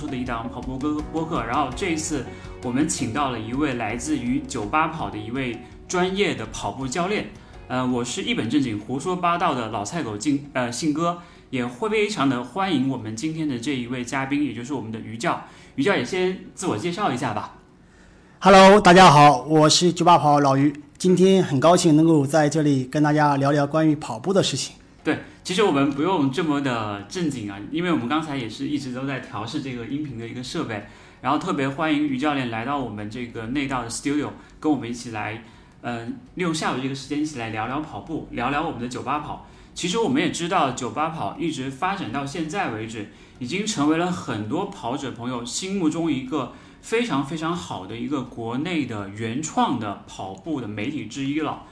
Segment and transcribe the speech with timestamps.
[0.00, 1.44] 出的一档跑步播播客。
[1.44, 2.24] 然后这一次
[2.64, 7.28] 我们请到了一位来自于九八跑的一位专业的跑步教练。
[7.68, 11.18] 呃，我是一本正经胡说八道的老菜狗信呃信哥，
[11.50, 15.44] 也会非常的欢迎我们今天的这一位嘉宾，也就是我们的于教。
[15.76, 17.58] 于教也先自我介绍一下吧。
[18.40, 24.79] Hello，大家好，我是九八跑老于，今天很高兴能够在这里跟大家聊聊关于跑步的事情。
[25.02, 30.86] 对，其实我们不用这么的正经啊，因为我们刚才也是一直都在调试这个音频的一个设备，
[31.22, 34.28] 然后特别欢迎于教练来到我们这个内道的 studio，
[34.60, 35.42] 跟我们一起来，
[35.80, 39.46] 嗯、利用下午这个时间一起来聊聊跑步，聊聊我们的酒吧跑。
[39.72, 51.62] 其实我们也知道，酒吧跑一直发展到现在为止，已经成为了很多跑者朋友心目中一个非常非常好的一个国内的原创的跑步的媒体之一了。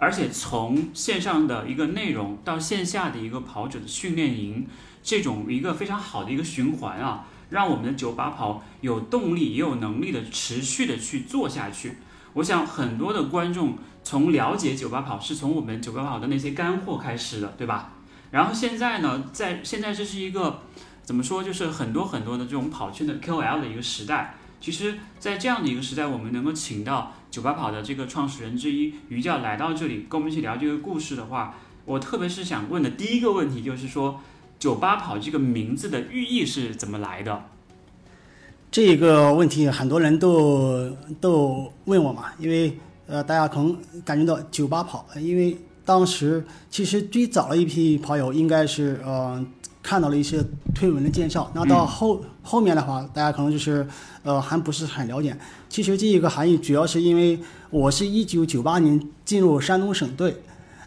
[0.00, 4.66] 而且从线上的一个内容到线下的一个跑者的训练营，
[5.02, 11.98] 这种一个非常好的一个循环啊，让我们的九八跑有动力也有能力的持续的去做下去。
[12.32, 17.92] 我想很多的观众从了解九八跑是从我们九八跑的那些干货开始的，对吧？
[18.30, 20.62] 然后现在呢，在现在这是一个
[21.02, 24.36] 怎么说，就是很多很多的这种跑圈的 KOL 的一个时代。
[24.62, 34.20] 其实，在这样的一个时代，我们能够请到酒吧跑的这个创始人之一于教来到这里，跟我们一起聊这个故事的话，我特别是想问的第一个问题就是说，
[34.58, 37.44] 酒吧跑这个名字的寓意是怎么来的？
[38.72, 49.44] 这个问题很多人都都问我嘛，因为呃，大家可能感觉到酒吧跑，因为当时其实最早的一批跑友应该是呃
[49.82, 50.44] 看到了一些
[50.74, 53.86] 推文的介绍，那到后、后面的话，大家可能就是
[54.22, 55.36] 呃还不是很了解。
[55.70, 57.38] 其实这一个含义主要是因为
[57.70, 60.34] 我是一九九八年进入山东省队，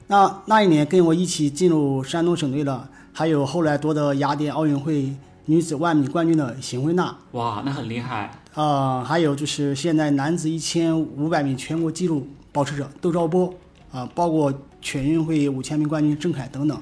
[0.07, 5.09] 那那一年跟我一起进入山东省队的，还有后来夺得雅典奥运会
[5.45, 7.15] 女子万米冠军的邢慧娜。
[7.31, 8.37] 哇，那很厉害。
[8.55, 13.53] 呃，还有就是现在男子一千五百米全国纪录保持者窦兆波，
[13.89, 16.77] 啊、包括全运会五千米冠军郑恺等等。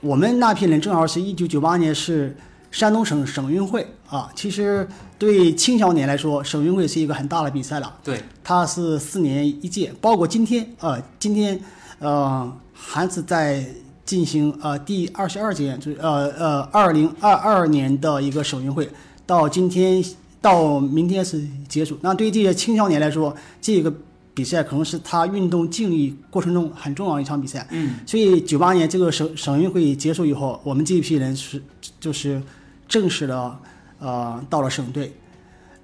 [0.00, 2.36] 我们那批人正好是一九九八年是
[2.70, 4.30] 山东省省运会啊。
[4.34, 4.86] 其实
[5.18, 7.96] 对青少年来说，省运会是一个很大的比赛了。
[8.02, 11.60] 对，它是四年一届，包括今天，呃，今天，
[11.98, 13.64] 呃，还是在
[14.04, 18.88] 进行呃第二十二届，就是呃呃二零二二年的一个省运会，
[19.26, 20.04] 到今天
[20.40, 21.98] 到明天是结束。
[22.02, 23.92] 那对于这些青少年来说，这个
[24.36, 27.66] 比赛可能是他运动经历过程中很重要的一场比赛。
[27.70, 31.62] 嗯，所以九八年这个省省运会结束以后，我们这一批人是
[31.98, 32.42] 就是
[32.86, 33.58] 正式的
[33.98, 35.10] 呃到了省队，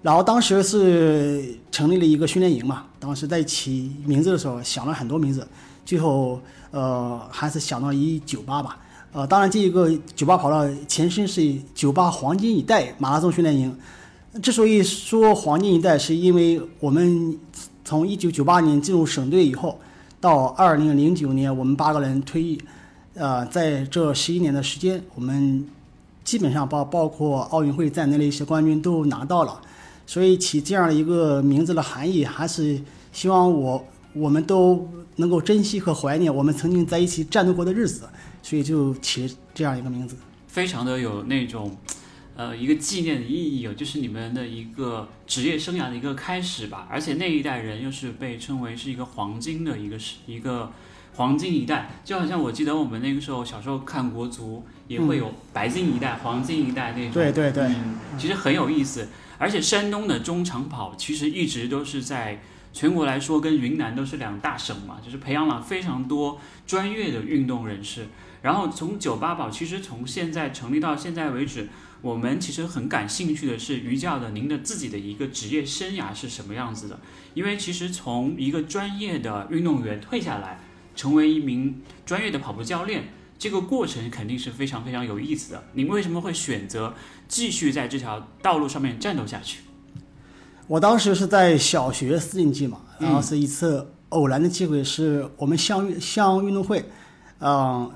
[0.02, 5.48] 然后当时是成立了一个训练营嘛，当时在起名字的时候想了很多名字，
[5.86, 6.38] 最后
[6.72, 8.78] 呃还是想到一九八吧。
[9.12, 13.74] 呃，当然这一个九八跑道前身是九八黄金一代马拉松训练营。
[14.42, 17.38] 之所以说黄金一代，是因为我们
[17.84, 19.78] 从一九九八年进入省队以后，
[20.20, 22.60] 到二零零九年我们八个人退役，
[23.14, 25.66] 呃，在这十一年的时间，我们
[26.24, 29.60] 基本上包包括奥运会在内的一些冠军都拿到了，
[30.06, 32.80] 所以起这样的一个名字的含义，还是
[33.12, 38.08] 希望我我们都能够珍惜和怀念我们曾经在一起战斗过的日子，
[38.42, 40.14] 所以就起这样一个名字。
[40.46, 41.74] 非常的有那种，
[42.34, 46.86] 呃，一个纪念的意义哦，就是你们的一个职业生涯的一个开始吧。
[46.90, 50.72] 而且那一代人又是被称为是一个黄金的一个是一个
[51.14, 57.12] 黄金一代，就好像我记得我们那个时候小时候看国足，也会有白金一代、黄金一代那种。
[57.12, 57.70] 对对对，
[58.16, 59.08] 其实很有意思。
[59.38, 62.40] 而且山东的中长跑其实一直都是在
[62.72, 68.06] 全国来说跟云南都是两大省嘛，就是培养了非常多专业的运动人士。
[68.40, 71.68] 然后从九八跑，其实从现在成立到现在为止，
[72.02, 76.98] 我们其实很感兴趣的是于教的您的自己的一个职业生涯是什么样子的？
[77.32, 80.60] 因为其实从一个专业的运动员退下来，
[80.96, 83.04] 成为一名专业的跑步教练，
[83.38, 85.62] 这个过程肯定是非常非常有意思的。
[85.74, 86.92] 您为什么会选择
[87.28, 89.60] 继续在这条道路上面战斗下去？
[90.66, 96.84] 我当时是在小学四年级嘛，然后是一次偶然的机会，是我们乡运乡运动会，
[97.38, 97.90] 嗯、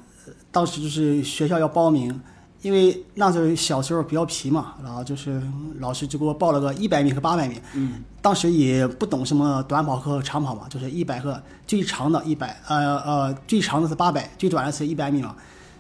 [0.53, 2.21] 当时就是学校要报名，
[2.63, 5.41] 因为那时候小时候比较皮嘛，然后就是
[5.79, 15.37] 老师就给我报了个一百米和八百米，嗯，当时也不懂什么短跑和长跑嘛，就是一百和最长的一百，呃呃，最长的是八百，最短的是一百米嘛，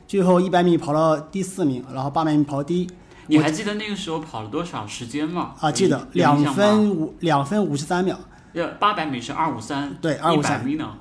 [0.06, 2.88] 最后一百米跑了第四名，然后八百米跑第一，
[3.26, 5.54] 你还记得那个时候跑了多少时间吗？
[5.60, 8.18] 啊，记得两分五两分五十三秒。
[8.52, 10.60] 呃，八百米是二五三，对二五三。
[10.60, 10.94] 一百米呢？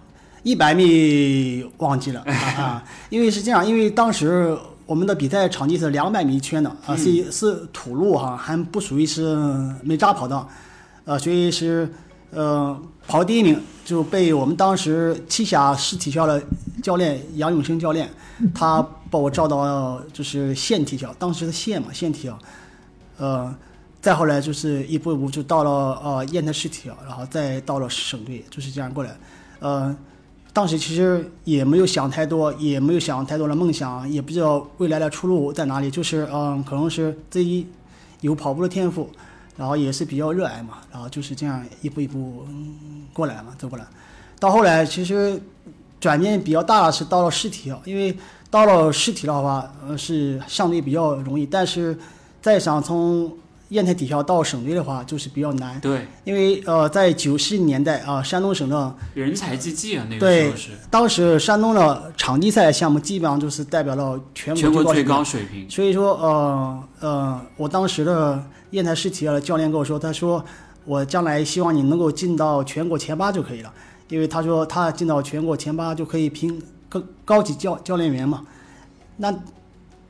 [0.43, 4.55] 一百米忘记了啊啊，因为是这样，因为当时
[4.85, 9.35] 我们的比赛场地是两百米一圈的啊，是一是土路哈，还不属于是
[9.81, 10.47] 没扎跑道，
[11.05, 11.91] 呃，所以是
[12.29, 16.39] 呃跑第一名就被我们当时栖霞市体校的
[16.83, 18.07] 教练杨永生教练，
[18.53, 22.37] 他把我招到就是县体校，当时的县嘛县体校，
[23.17, 23.55] 呃，
[24.01, 25.71] 再后来就是一步一步就到了
[26.03, 29.17] 呃烟台市体校，然后再到了省队，就是这样过来，
[29.59, 29.95] 呃。
[30.55, 35.91] 当时其实也没有想太多，也没有想太多的梦想，也不知道未来的出路在哪里。
[35.91, 37.67] 就是嗯，可能是自己
[38.21, 39.09] 有跑步的天赋，
[39.57, 42.45] 然后也是比较热爱嘛，然后就是这样一步一步
[43.11, 43.85] 过来嘛，走过来。
[44.39, 45.37] 到后来其实
[45.99, 48.17] 转变比较大是到了市体，因为
[48.49, 51.97] 到了市体的话，呃，是相对比较容易，但是
[52.41, 53.29] 再想从
[53.69, 55.79] 烟台体校到省队的话，就是比较难。
[55.79, 65.67] 对，因为呃，在九十年代啊，山东省的人才济济啊，那个时候是当时山东的场地赛项目基本上就是代表了全全国最国最高高水平。
[65.69, 70.43] 所以说，呃呃，我当时的烟台市体校的教练跟我说，他说
[70.85, 73.73] 我将来希望你能够进到全国前八就可以了，
[74.09, 78.45] 因为他说他进到全国前八就可以评高高级教教练员嘛。
[79.17, 79.33] 那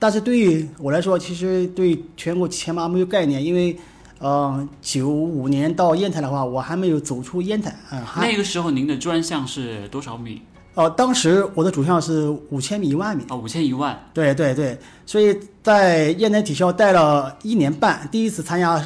[0.06, 3.76] 但是对于我来说，其实对全国前八没有概念，因为
[4.20, 10.44] 呃九五年到烟台的话，我还没有走出烟台啊、还那个时候您的专项是多少米？
[10.76, 13.24] 呃当时我的主项是五千米、一万米。
[13.30, 14.00] 啊，五千一万。
[14.14, 18.80] 对对对，所以在烟台体校待了一年半，第一次参加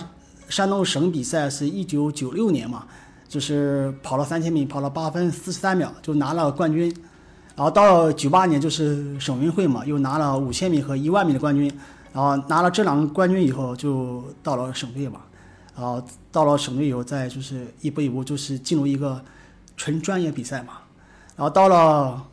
[0.47, 2.85] 山东省比赛是一九九六年嘛，
[3.27, 6.95] 就是跑了三千米，跑了八分四十三秒，就拿了冠军。
[7.59, 11.69] 然后到了九八年就是省运会嘛，又拿了五千米和一万米的冠军。
[12.13, 15.19] 然后拿了这两个冠军以后，就到了省队嘛。
[15.75, 16.01] 然后
[16.31, 19.21] 到了省队以后，再就是一步一步就是进入一个
[19.75, 20.75] 纯专业比赛嘛。
[21.35, 22.25] 然后到了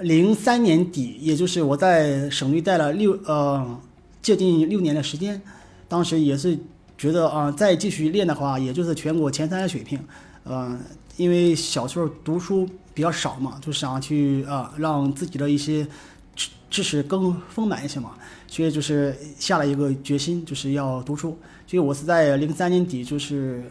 [0.00, 3.80] 零三年底，也就是我在省队待了六呃
[4.20, 5.40] 接近六年的时间，
[5.88, 6.58] 当时也是
[6.98, 9.98] 觉得啊、再继续练的话，也就是全国前三的水平。
[10.44, 10.78] 嗯、
[11.16, 12.68] 因为小时候读书
[12.98, 15.86] 比较少嘛，就想去啊、让自己的一些
[16.34, 18.10] 知知识更丰满一些嘛，
[18.48, 21.38] 所以就是下了一个决心，就是要读书。
[21.64, 23.62] 所以我是在零三年底就是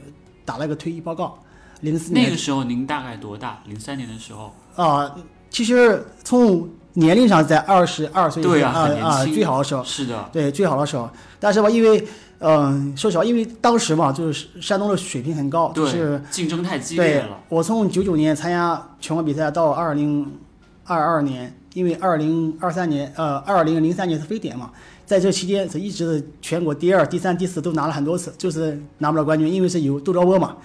[0.46, 1.38] 打了一个退役报告，
[1.82, 3.62] 零四年那个时候您大概多大？
[3.66, 5.14] 零三年的时候，啊、
[5.50, 11.10] 其实从年龄上在二十二岁对啊啊啊最好的时候，是的，对最好的时候。
[11.38, 12.08] 但是吧，因为
[12.40, 17.40] 嗯、说实话，因为当时嘛，就是山东的水平很高，就是，竞争太激烈了。
[17.50, 20.38] 我从九九年参加全国比赛到二零
[20.84, 24.72] 二二年，因为二零二三年呃二零零三年是非典嘛，
[25.06, 30.58] 在这期间是一直全国第二、第三、第四都拿了很多次，就是拿不了冠军，因为是有杜兆波嘛，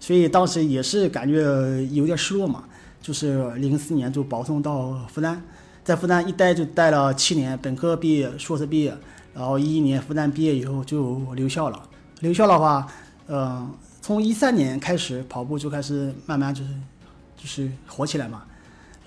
[0.00, 1.42] 所以当时也是感觉
[1.92, 2.64] 有点失落嘛。
[3.02, 5.34] 就是零四年就保送到复旦，
[5.82, 8.94] 在复旦一待就待了七年，本科毕业，硕士毕业，
[9.34, 11.82] 然后一一年复旦毕业以后就留校了。
[12.20, 12.86] 留校的话，
[13.26, 13.70] 呃，
[14.02, 16.70] 从一三年开始跑步就开始慢慢就是
[17.36, 18.42] 就是火起来嘛，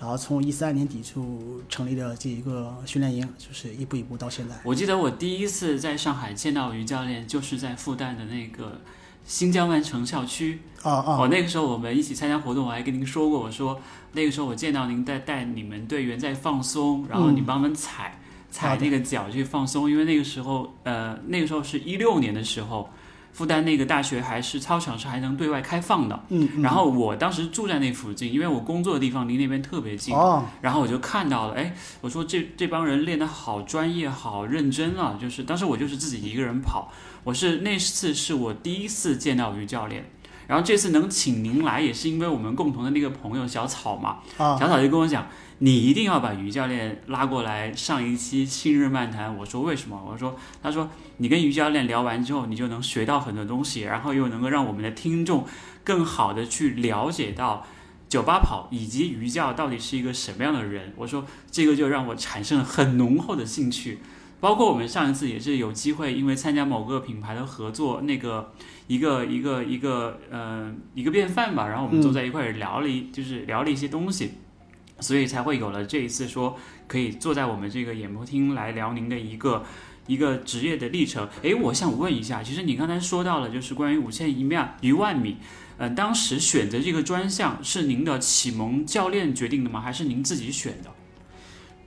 [0.00, 4.54] 然后从一三年底就成立了这一个训练营，就是一步一步到现在。
[4.64, 8.80] 我记得我第一次在上海见到于教练，就是在复旦的那个
[9.24, 10.60] 新疆万城校区。
[10.82, 13.80] 哦哦，我，那个时候我们一起参加活动，我还跟您说过，我说
[14.12, 18.20] 那个时候我见到您在带你们队员在放松，然后你帮他们踩、
[18.54, 22.88] 踩那个脚去放松，因为那个时候呃那个时候是一六年的时候，
[23.32, 26.24] 复旦那个大学还是操场是还能对外开放的。
[26.28, 26.62] 嗯嗯。
[26.62, 35.18] 然后我当时住在那附近，因为我工作的地方离那边特别近，哦，然后我就看到了，哎，我说这这帮人练得好专业、好认真啊！
[35.20, 36.92] 就是当时我就是自己一个人跑，
[37.24, 40.08] 我是那次是我第一次见到于教练，
[40.46, 45.26] 然后这次能请您来也是因为我们共同的那个朋友小草嘛，啊小草就跟我讲，
[45.58, 49.36] 你一定要把于教练拉过来上一期新日漫谈。
[49.36, 50.02] 我说为什么？
[50.08, 55.46] 我说他说你跟于教练聊完之后，你就能学到很多东西，然后又能够让我们的听众
[55.82, 57.66] 更好的去了解到。
[58.06, 60.92] 酒吧跑以及于教到底是一个什么样的人？
[60.94, 63.98] 我说这个就让我产生了很浓厚的兴趣。
[64.40, 68.52] 包括我们上一次也是有机会，因为参加某个品牌的合作，那个
[68.86, 74.32] 一个一个一个呃一个便饭吧，然后我们坐在一块儿聊了一、就是聊了一些东西，
[75.04, 76.56] 所以才会有了这一次说
[76.88, 79.62] 可以坐在我们这个演播厅来聊您的一个
[80.06, 81.28] 一个职业的历程。
[81.42, 85.36] 诶，我想问一下，其实你刚才说到了就是关于五千一米、一万米，
[85.76, 89.80] 呃，当时选择这个专项是您的启蒙教练决定的吗？
[89.80, 90.90] 还是您自己选的？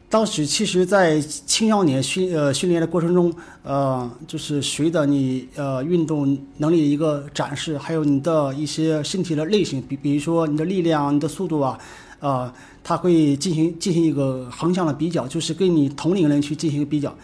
[0.09, 11.77] 当时其实，在青少年训呃训练的过程中，呃，就是随着你呃运动能力的一个展示，还有你的一些身体的类型，比比如说你的力量、你的速度啊，
[12.19, 12.51] 呃，
[12.83, 17.15] 他会进行进行一个横向的比较，就是跟你同龄人去进行一个比较。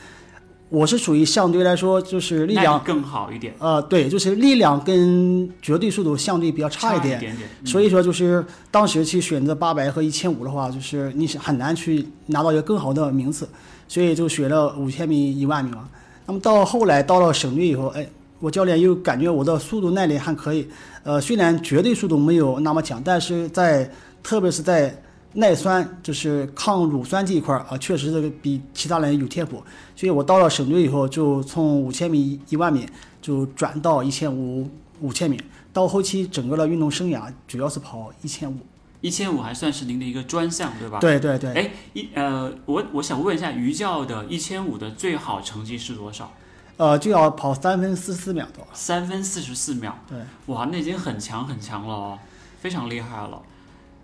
[0.69, 7.47] 我是属于相对来说就是力量更好一点，呃，对，就是力量跟绝对速度相对比较差一一点，点点。
[7.61, 13.47] 嗯所以说就是当时去选择八百和一千五的话，就是你是很难去拿到一个更好的名次，
[13.87, 15.87] 所以就选了五千米、一万米嘛。
[16.25, 18.09] 那么到后来到了省队以后，哎，
[18.39, 20.67] 我教练又感觉我的速度耐力还可以，
[21.03, 23.87] 呃，虽然绝对速度没有那么强，但是在
[24.23, 25.03] 特别是在
[25.33, 29.61] 耐酸，就是抗乳酸这一块儿啊，确实这个比其他人有天赋。
[29.95, 32.87] 所以我到了省队以后，就从五千米、一万米
[33.21, 34.69] 就转到一千五、
[35.01, 35.39] 五千米。
[35.73, 38.57] 到后期整个的运动生涯，主要是跑一千五。
[39.01, 40.99] 一千五还算是您的一个专项，对吧？
[40.99, 41.51] 对对对。
[41.53, 46.31] 哎，一呃，我我想问一下，于教的一千五的最好成绩是多少？
[46.77, 48.65] 呃，就要跑三分四十四秒多。
[48.71, 49.97] 三分四十四秒。
[50.07, 50.19] 对。
[50.45, 52.19] 哇，那已经很强很强了哦，
[52.61, 53.41] 非常厉害了。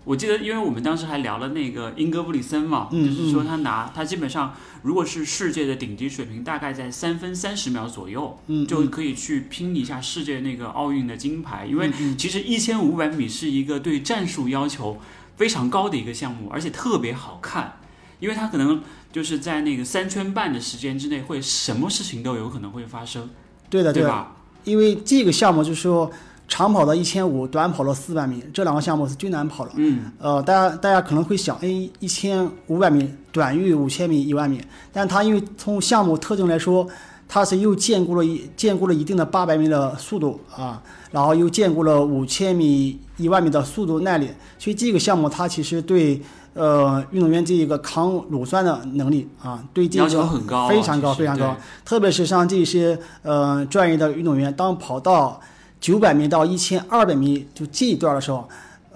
[0.04, 11.66] 我记得，因为我们当时还聊了那个英格布里森嘛，嗯就是说他拿他基本上如果是世界的顶级水平，大概在三分三十秒左右，嗯，就可以去拼一下世界那个奥运的金牌。
[11.66, 14.98] 因为嗯其实一千五百米是一个对战术要求
[15.36, 17.78] 非常高的一个项目，而且特别好看，
[18.20, 23.28] 因为它可能就是在那个三圈半的时间之内，会什么事情都有可能会发生，
[23.68, 24.00] 对的的。
[24.00, 24.36] 对吧？
[24.64, 26.10] 因为这个项目就是说，
[26.50, 29.70] 长跑的一千五，短跑的四百米，这两个项目是最难跑的。
[29.76, 34.60] 嗯，呃，大家大家可能会想，哎，一千五百米短于五千米、一万米，
[34.92, 36.84] 但它因为从项目特征来说，
[37.28, 44.28] 它是又兼顾了一兼顾了一定的八百米的速度啊，然后又兼顾了五千米、一万米的速度耐力，
[44.58, 46.20] 所以这个项目它其实对
[46.54, 55.40] 呃运动员这一个抗乳酸的能力啊，对这要求个很高啊，非常高非常高，特别是像这些呃专业的运动员，当跑到
[55.80, 58.46] 九百米到一千二百米就这一段的时候，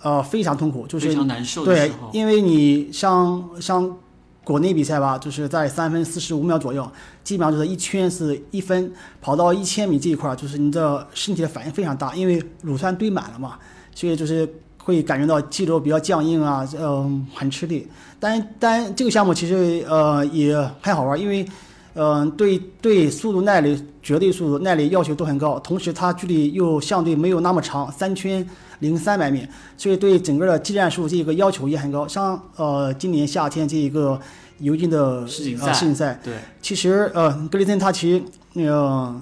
[0.02, 3.96] 呃非常痛苦，就是非常难受对，，因为你像像
[4.44, 6.86] 国内比赛吧，就是在三分四十五秒左右，
[7.22, 13.58] 基本上就是一圈是一分，跑到一千米这一块儿，就是你的身体的反应非常大，因为乳酸堆满了嘛，
[13.94, 17.88] 所以就是会感觉到肌肉比较僵硬啊，嗯、很吃力。
[18.20, 21.46] 但但这个项目其实呃也还好玩，因为
[21.94, 28.44] 嗯、对对速度耐力、绝对速度耐力要求都很高，同时它距离又相对没有那么长，三圈
[28.80, 29.46] 零三百米，
[29.76, 32.06] 所以对整个的技战术这个要求也很高。
[32.08, 34.20] 像呃今年夏天这一个
[34.58, 38.22] 尤金的世锦赛呃世锦赛，对，其实呃格雷森他其实
[38.52, 39.14] 那个、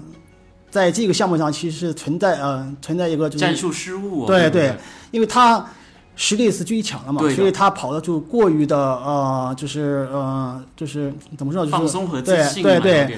[0.69, 4.73] 在这个项目上其实是存在呃存在一个就是战术失误、对对
[5.11, 5.63] 因为他
[6.15, 13.17] 实力是最强的嘛，所以他跑的就过于的呃，就是呃，就是怎么说，就是放松和自对对对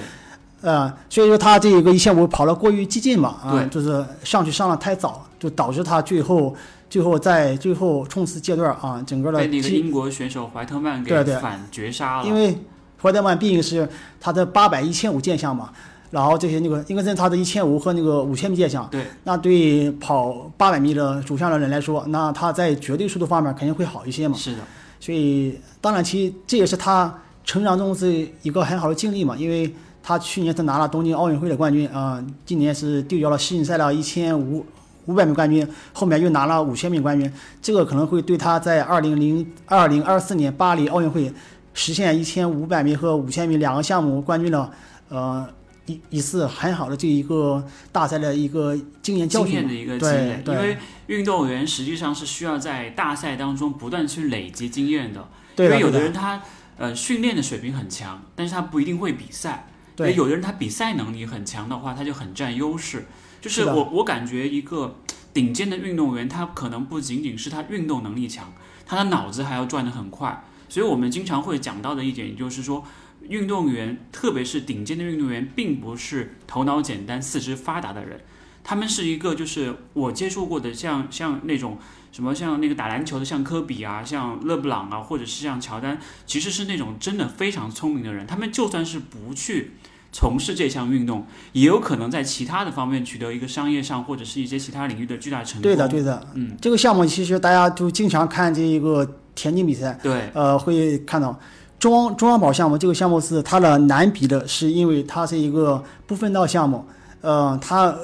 [0.62, 3.68] 呃，所以说他这个一千五跑的过于激进嘛，啊、对。
[3.70, 6.56] 就是上去上的太早，就导致他最后
[6.90, 11.36] 最后在最后冲刺阶段啊，整个的被那个英国选手怀特曼给对对。
[11.38, 12.58] 反绝杀了，因为
[13.02, 13.88] 怀特曼毕竟是
[14.20, 15.70] 他的八百、一千五剑项嘛，
[16.12, 24.38] 然后这些那个应该是他的一千五和那个五千米界项，对，那对跑八百米的主项的人来说，那他在绝对速度方面肯定会好一些嘛。
[24.38, 24.60] 是的，
[25.00, 34.66] 所以当然其这也是他成长中是一个很好的经历嘛，因为他去年他拿了东京奥运会的冠军啊、今年是递交了世锦赛的一千五
[35.06, 37.32] 五百米冠军，后面又拿了五千米冠军，
[37.62, 41.32] 这个可能会对他在二零零二零二四年巴黎奥运会
[41.74, 44.70] 实现一千五百米和五千米两个项目冠军的
[45.10, 45.48] 呃
[45.86, 50.77] 一一次很好的这一个大赛的一个经验教训经验的一个积对累，对因为
[51.08, 56.42] 运动员实际上是需要在大赛当中不断去累积经验的，对因为有的人他
[56.77, 59.68] 呃训练的水平很强，但是他不一定会比赛。
[59.96, 63.06] 对有的人他比赛能力很强的话，他就很占优势。
[63.39, 64.98] 就是是我我感觉一个
[65.34, 68.51] 顶尖的运动员，他可能不仅仅是他运动能力强，
[68.86, 70.44] 他的脑子还要转得很快。
[70.68, 72.84] 所以我们经常会讲到的一点，也就是说，
[73.29, 78.20] 运动员，特别是顶尖的运动员，并不是头脑简单、四肢发达的人，
[78.63, 81.77] 他们是一个就是我接触过的像像那种
[82.12, 88.25] 什么像那个打篮球的，像科比啊，像勒布朗啊，或者是像乔丹，其实是那种真的非常聪明的人。
[88.25, 89.72] 他们就算是不去
[90.12, 95.63] 从事这项运动，也有可能在其他的方面取得一个商业上或者是一些其他领域的巨大成功。
[95.63, 101.38] 对的对的，嗯，这个项目其实大家就经常看这一个田径比赛，对，呃，会看到
[101.79, 106.84] 中中央跑项目这个项目是它的难比的，是因为它是一个不分道项目，
[107.22, 107.96] 呃，它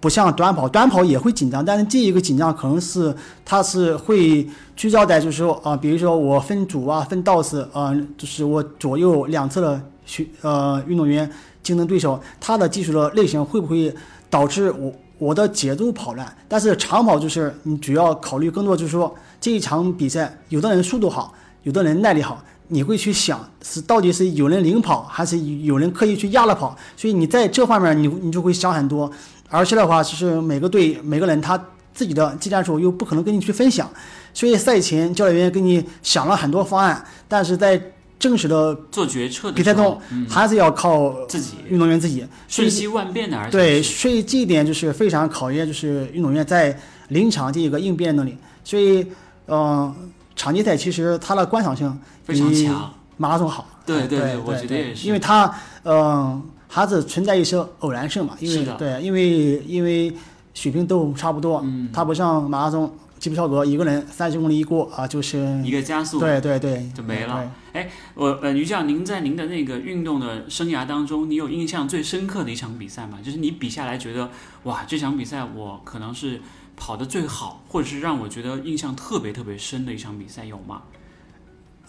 [0.00, 3.12] 不像短跑，短跑也会紧张，但是这一个紧张可能是
[3.44, 11.28] 它是会聚焦在就是说啊、比如说我分组啊，分道次啊、就是我左右两侧的学呃运动员
[11.62, 13.92] 竞争对手，他的技术的类型会不会
[14.30, 16.32] 导致我我的节奏跑乱？
[16.46, 21.34] 但是长跑就是你主要考虑更多就是说这一场比赛，有的人速度好，
[21.64, 29.10] 有的人耐力好，你会去想是到底是有人领跑，还是有人刻意去压了跑，所以你在这方面你你就会想很多。
[29.48, 31.56] 而且的话，就是每个队每个人他
[31.94, 33.90] 自己的技战术又不可能跟你去分享，
[34.34, 37.80] 所以赛前教练员给你想了很多方案，但是在
[38.18, 42.26] 正式的做决策的比赛中嗯还是要靠自己运动员自己。
[42.46, 48.36] 瞬息万变的，而对，所以这一点就是非常考验就是运动员在临场这个应变能力。
[48.62, 49.06] 所以，
[49.46, 49.94] 嗯、
[50.38, 52.94] 场地赛其实它的观赏性非常强。
[53.16, 53.66] 马拉松好。
[53.84, 55.52] 对对对对我觉得也是因为它，
[55.82, 58.36] 嗯、还是存在一些偶然性嘛。
[58.38, 60.14] 因为对，因为因为
[60.54, 73.18] 水平都差不多，嗯它不像马拉松，基普乔格一个人三十公里一过啊，就是一个加速，对对对就没了哎我呃，于教，您在您的那个运动的生涯当中，你有印象最深刻的一场比赛吗？
[73.22, 74.30] 就是你比下来觉得，
[74.64, 76.40] 哇，这场比赛我可能是
[76.78, 80.82] 跑得最好，或者是让我觉得印象特别特别深的一场比赛，有吗？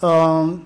[0.00, 0.60] 嗯，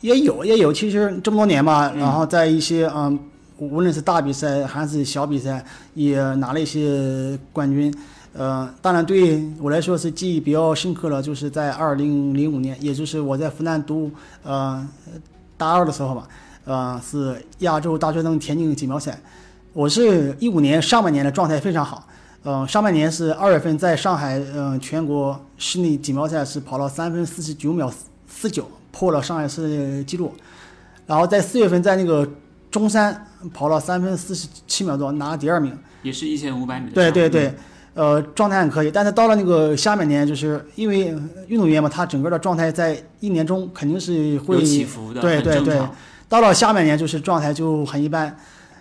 [0.00, 3.18] 也有也有，其实这么多年吧，嗯然后在一些嗯，
[3.58, 7.92] 无论是大比赛还是小比赛，也拿了一些冠军。
[8.34, 14.10] 呃，当然对我来说是记忆比较深刻了，就是在二零零五年，也就是我在湖南读
[14.44, 14.86] 呃
[15.56, 16.28] 大二的时候吧，
[16.64, 19.20] 呃是亚洲大学生田径锦标赛，
[19.72, 22.06] 我是一五年上半年的状态非常好，
[22.48, 27.92] 呃上半年是二月份在上海呃全国室内锦标赛是跑了三分四十九秒
[28.26, 30.32] 四九，破了上海市纪录，
[31.06, 32.26] 然后在四月份在那个
[32.70, 35.78] 中山跑了三分四十七秒多，拿了第二名。
[36.02, 37.52] 也是一千五百米对对对，
[37.92, 38.90] 呃，状态很可以。
[38.90, 41.14] 但是到了那个下半年，就是因为
[41.48, 45.78] 运动员嘛，他整个的状态在一年中肯定是会有起伏的，对对对
[46.30, 48.34] 到了下半年就是状态就很一般，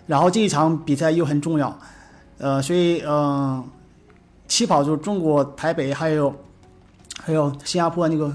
[0.06, 1.78] 然后这一场比赛又很重要，
[2.38, 3.64] 呃，所以嗯、呃
[4.48, 6.34] 起跑就是中国台北还有
[7.22, 8.34] 还有新加坡那个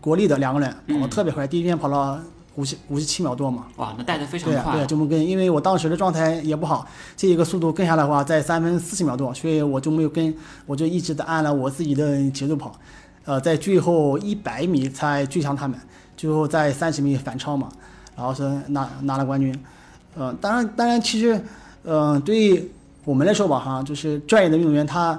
[0.00, 1.10] 国立的两个人跑得嗯。
[1.10, 2.18] 特别快，第一天跑了
[2.54, 3.66] 五十五十七秒多嘛。
[3.76, 10.34] 哇，那带的非常快，对呀、就这么跟，因为我当时的状态也不好，这一个速度跟下来的话，在三分四十秒多，所以我就没有跟，
[10.64, 12.72] 我就一直的按了我自己的节奏跑，
[13.26, 15.78] 呃，在最后一百米才追上他们，
[16.16, 17.68] 最后在三十米反超嘛，
[18.16, 19.54] 然后是拿拿了冠军，
[20.16, 21.38] 呃，当然当然其实，
[21.82, 22.70] 呃，对于
[23.04, 25.18] 我们来说吧哈，就是专业的运动员他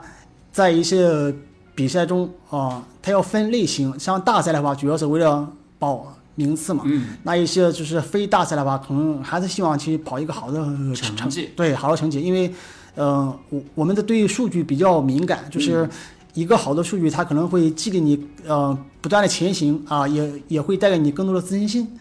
[0.52, 1.34] 在一些
[1.74, 6.84] 比赛中啊、他要分类型，像大赛的话，主要是为了保名次嘛。
[6.86, 12.54] 嗯，那一些就是非大赛的话，可能还是希望去跑一个好的呃成绩对好的成绩，因为，
[12.96, 15.90] 呃，我我们的对数据比较敏感，就是
[16.34, 21.98] 一个好的数据，它可能会激励你呃不断的前行啊，也也会带给你更多的自信心。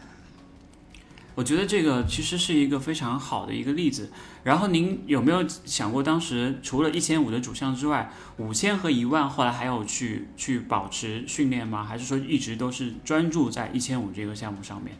[1.37, 4.11] 我觉得这个其实是一个非常好的一个例子。
[4.43, 11.85] 然后您有没有想过，当时除了1,500的主项之外，5,000和1万后来还有去去保持训练吗？
[11.85, 14.97] 还是说一直都是专注在1,500这个项目上面？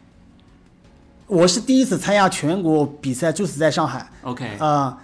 [1.25, 4.07] 我是第一次参加全国比赛，就是在上海。
[4.21, 4.95] OK，呃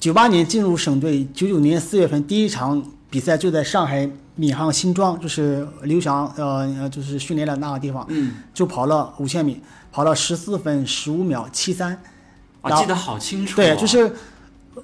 [0.00, 9.60] ，98年进入省队，99年4月份第一场比赛就在上海闵行新庄，就是刘翔呃就是训练的那个地方，嗯，就跑了5千米，
[9.92, 11.98] 跑了14分15秒73。
[12.64, 14.10] 啊，记得好清楚、对，就是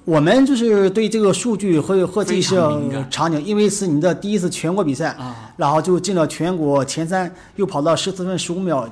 [0.05, 2.55] 我们就是对这个数据和和这些
[3.09, 8.87] 场景，因为是你的第一次全国比赛啊，然后就进了全国前三，又跑到十四分十五秒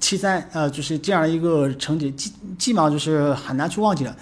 [0.00, 4.16] 七三，呃，就是这样一个成绩，基基本上就是很难去忘记了。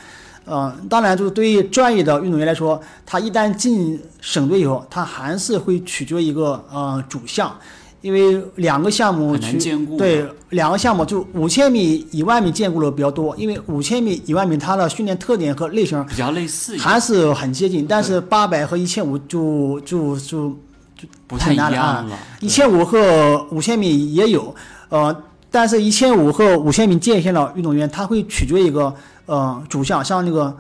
[0.45, 7.57] 呃，当然，就是对于专业的运动员来说，他一旦进省队以后，他还是会取决一个呃主项，
[8.01, 9.97] 因为两个项目去兼顾。
[9.97, 20.49] 对，两个项目就五千米、一万米兼顾的比较多，因为五千米、一万米它的训练特点和类型比较类似，还是很接近，但是八百和一千五就就就
[20.97, 22.07] 就不太难了。
[22.41, 24.55] 一千五和五千米也有，
[24.89, 25.15] 呃，
[25.51, 28.95] 但是一千五和五千米界限的运动员，他会取决一个
[29.27, 30.57] 呃主项，像那个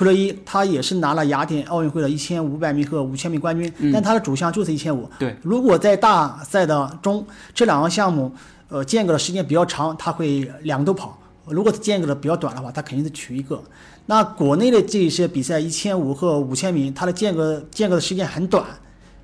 [0.00, 5.06] 库勒伊，他也是拿了雅典奥运会的一千五百米和五千米冠军，嗯但他的主项就是一千五。
[5.18, 8.32] 对，如果在大赛的中这两个项目，
[8.70, 11.10] 呃，间隔的时间比较长，他会两个都跑；
[11.44, 13.62] 如果间隔的比较短的话，他肯定是取一个。
[14.06, 18.64] 那国内的这些比赛，一千五和五千米，它的间隔间隔的时间很短，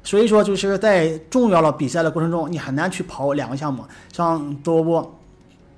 [0.05, 3.83] 所以说就是在重要的比赛的过程中，你很难去跑两个项目。
[4.13, 5.19] 像多罗波，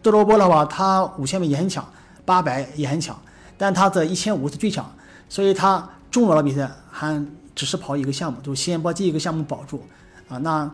[0.02, 1.87] 多罗波的话，他五千米也很强，
[2.24, 3.16] 八百也很强，
[3.58, 4.90] 但他的一千五是最强，
[5.28, 7.22] 所以他重要的比赛还
[7.54, 9.84] 只是跑一个项目，就先把这一个项目保住
[10.28, 10.38] 啊。
[10.38, 10.70] 那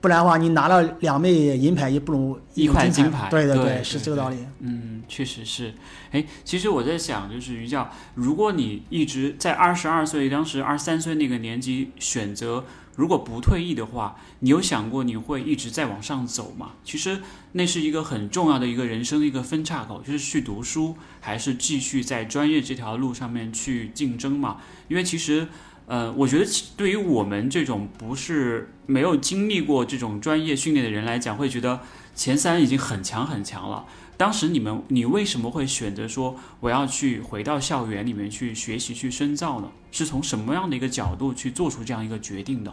[0.00, 4.36] 不然的话，你拿了两枚银牌，也不如一块金金牌对对对，是这个道理。
[4.60, 5.72] 嗯，确实是。
[6.12, 12.64] 哎，其实我在想，就是于教，如果你一直在二十二岁，当时二十三岁那个年纪选择
[12.96, 16.72] 如果不退役的话，你有想过你会一直在往上走吗？
[16.82, 17.20] 其实
[17.52, 24.56] 那是一个很重要的一个人生的一个分岔口，就是去读书还是继续在专业这条路上面去竞争嘛？
[24.88, 25.46] 因为其实，
[25.86, 31.80] 呃，我觉得对于我们这种不是没有经历过这种专业训练的人来讲，会觉得
[32.14, 33.84] 前三已经很强很强了。
[34.16, 39.68] 当时你们，你为什么会选择说我要去回到校园里面去学习、去深造呢？
[39.92, 42.72] 是从什么样的一个角度去做出这样一个决定的？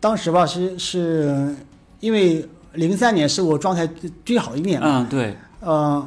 [0.00, 1.54] 当时吧，是是
[2.00, 5.36] 因为零三年是我状态最最好的一年嗯，对。
[5.60, 6.06] 呃，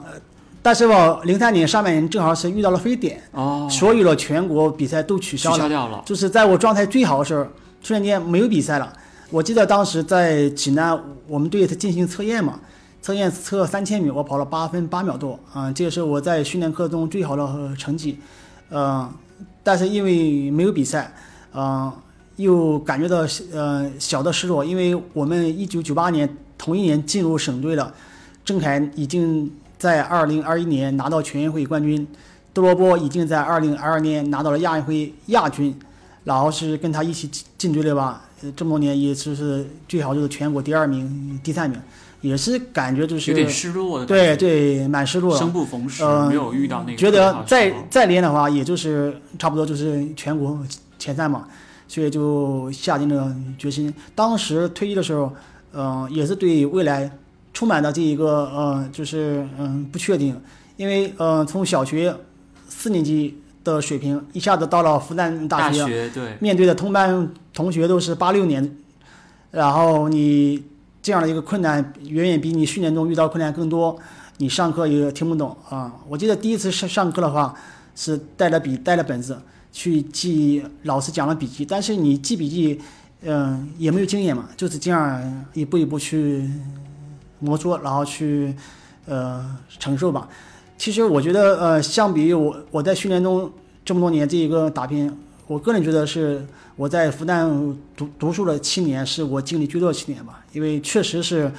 [0.61, 5.57] 但是吧，零三年上半年正好是遇到了非典，哦，所有的全国比赛都取取消了。
[5.57, 6.01] 消掉了。
[6.05, 7.45] 就是在我状态最好的时候，
[7.83, 8.93] 突然间没有比赛了。
[9.29, 12.59] 我记得当时在济南，我们队他进行测验嘛，
[13.01, 18.19] 测验测三千米，我跑了八分八秒多，啊、这个是我在训练课中最好的成绩，
[18.69, 19.11] 呃，
[19.63, 21.11] 但是因为没有比赛，
[21.51, 21.91] 呃，
[22.35, 27.91] 又感觉到呃小的失落，因为我们一九九八年同一年进入省队了，
[28.45, 32.07] 郑恺已经在二零二一年拿到全运会冠军，
[32.53, 35.75] 杜罗波已经在二零二二年拿到了亚运会亚军，
[36.23, 38.21] 然后是跟他一起进队的吧，
[38.55, 41.81] 这么多年也就是最好就是全国第二名、第三名，
[42.21, 45.39] 也是感觉就是有点失落的感对，对蛮失落的。
[45.39, 50.57] 生不逢时，呃没有遇到那个觉得再再练的话，也就是差不多就是全国
[50.99, 51.47] 前三嘛，
[51.87, 53.93] 所以就下定了决心。
[54.13, 55.33] 当时退役的时候，
[55.73, 57.11] 嗯、也是对未来
[57.53, 60.39] 充满了这一个呃，就是嗯、不确定，
[60.77, 62.15] 因为呃从小学
[62.69, 66.37] 四年级的水平一下子到了复旦大学，学对。
[66.39, 68.77] 面对的同班同学都是八六年，
[69.49, 70.63] 然后你
[71.01, 73.97] 这样的一个困难，远远比你训练中遇到困难更多。
[74.37, 75.93] 你上课也听不懂啊！
[76.07, 77.53] 我记得第一次上上课的话，
[77.95, 79.39] 是带了笔带了本子
[79.71, 82.81] 去记老师讲的笔记，但是你记笔记，
[83.21, 86.49] 嗯、也没有经验嘛，就是这样一步一步去
[87.37, 88.55] 摸索，然后去
[89.05, 90.27] 呃承受吧。
[90.75, 93.51] 其实我觉得，呃，相比于我我在训练中
[93.85, 96.43] 这么多年这一个打拼，我个人觉得是
[96.75, 101.51] 我在复旦读读书的七年，是我经历最多的七年吧，因为确实是，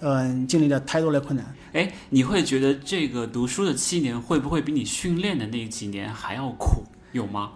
[0.00, 1.44] 嗯、经历了太多的困难。
[1.72, 6.82] 哎，你会觉得这个读书的七年会不会比你训练的那几年还要苦？
[7.12, 7.50] 有吗？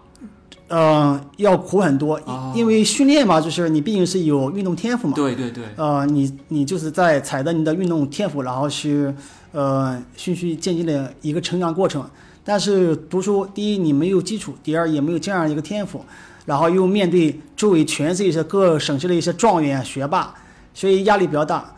[0.67, 5.13] 呃，要苦很多，哦因为训练嘛，就是你毕竟是有运动天赋嘛。
[5.15, 9.13] 对对对，呃，你你就是在踩着你的运动天赋，然后去
[9.51, 12.09] 呃循序渐进的一个成长过程。
[12.43, 16.03] 但是读书，第一你没有基础，第二也没有这样一个天赋，
[16.45, 20.33] 然后又面对周围全是一些各省市的一些状元学霸，
[20.73, 21.73] 所以压力比较大。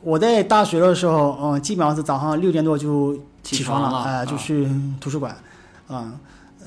[0.00, 4.68] 我在大学的时候，嗯、基本上是早上六点多就起床了，哎、啊就去
[5.00, 5.36] 图书馆，
[5.88, 6.12] 啊、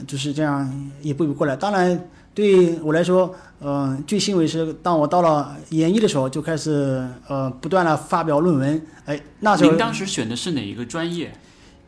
[0.06, 0.70] 就是这样
[1.02, 1.56] 一步一步过来。
[1.56, 8.86] 当然，对我来说，嗯、最欣慰是当我到了研一的时候，就开始呃不断的发表论文。
[9.06, 11.34] 哎，那时候您当时选的是哪一个专业？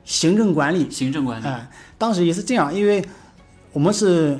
[0.05, 1.45] 行政管理，行政管理。
[1.45, 3.03] 哎，当时也是这样，因为
[3.73, 4.37] 我们是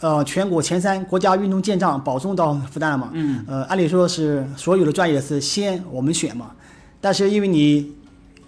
[0.00, 3.10] 呃全国前三，国家运动健将保送到复旦了嘛。
[3.12, 6.52] 嗯，呃，按理说是所有的专业是先我们选嘛，
[7.00, 7.92] 但是因为你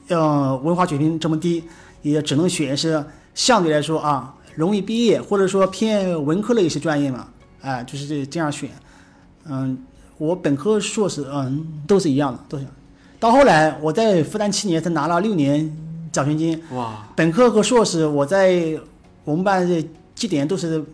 [0.09, 1.65] 呃文化水平这么低，
[2.03, 7.29] 也只能选是相对来说啊容易毕业或者说偏文科的一些专业嘛，
[7.63, 8.69] 哎、就是这这样选。
[9.47, 9.79] 嗯，
[10.19, 12.67] 我本科、硕士嗯都是一样的，都是。
[13.19, 15.71] 到后来我在复旦七年才拿了六年
[16.13, 18.79] 奖学金，哇，本科和硕士我在
[19.25, 20.85] 我们班这绩点都是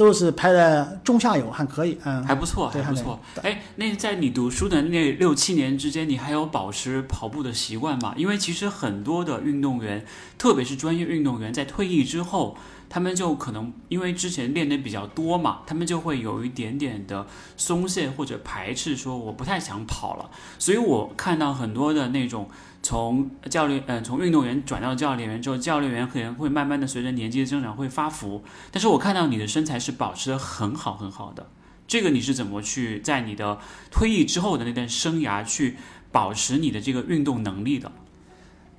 [0.00, 2.24] 都是排在中下游，还可以，嗯。
[2.24, 3.20] 还不错，还不错。
[3.42, 8.14] 哎，那在你读书的那六七年之间，你还有保持跑步的习惯吗？
[8.16, 10.06] 因为其实很多的运动员，
[10.38, 12.56] 特别是专业运动员，在退役之后，
[12.88, 17.26] 他们就可能因为之前练的比较多嘛，他们就会有一点点的
[17.58, 20.30] 松懈或者排斥，说我不太想跑了。
[20.58, 22.48] 所以我看到很多的那种
[22.82, 31.46] 从教练，呃，从运动员转到教练员之后，教练员可能会慢慢的随着年纪的增长会发福，但是我看到你的身材是保持的很好很好的。
[31.86, 33.58] 这个你是怎么去在你的
[33.90, 35.76] 退役之后的那段生涯去
[36.12, 37.90] 保持你的这个运动能力的？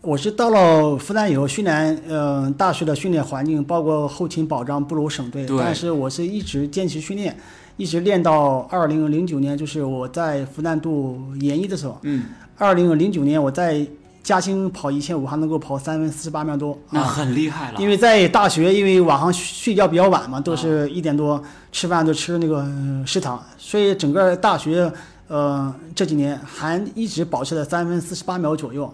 [0.02, 7.38] 我是到了复旦以后，虽然嗯、呃大学的训练环境包括后勤保障不如省队，但是我是一直坚持训练，
[7.78, 12.00] 一直练到二零零九年，就是我在复旦读研一的时候。
[12.02, 12.26] 嗯，
[12.62, 13.84] 二零零九年我在
[14.22, 16.78] 嘉兴跑一千五，还能够跑三分四十八秒多。
[16.92, 17.82] 那啊很厉害了。
[17.82, 24.94] 因为在大学，因为晚上睡觉比较晚嘛，都是一点多，吃饭都吃那个呃食堂，所以整个大学
[25.28, 28.94] 呃这几年还一直保持在三分四十八秒左右。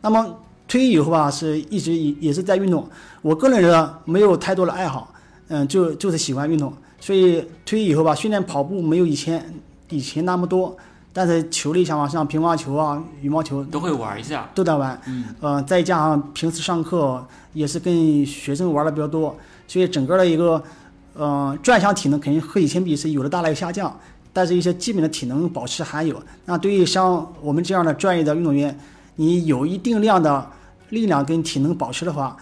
[0.00, 0.24] 那么
[0.68, 2.88] 退役以后吧，是一直也也是在运动。
[3.20, 5.12] 我个人呢没有太多的爱好，
[5.48, 9.44] 嗯，就就是喜欢运动，所以退役以后吧，训练跑步没有以前
[9.88, 10.76] 以前那么多，
[11.12, 14.48] 但是球类项目像乒乓球啊、羽毛球都会玩一下。
[14.54, 15.00] 都在玩。
[15.06, 20.62] 嗯，呃，再加上平时上课也是跟学生玩的比较多，所以整个的一个，
[21.14, 23.98] 呃，专项体能肯定和以前比是有了大的下降，
[24.32, 26.22] 但是一些基本的体能保持还有。
[26.44, 28.78] 那对于像我们这样的专业的运动员，
[29.16, 30.48] 你有一定量的
[30.90, 32.36] 力量跟体能保持的话，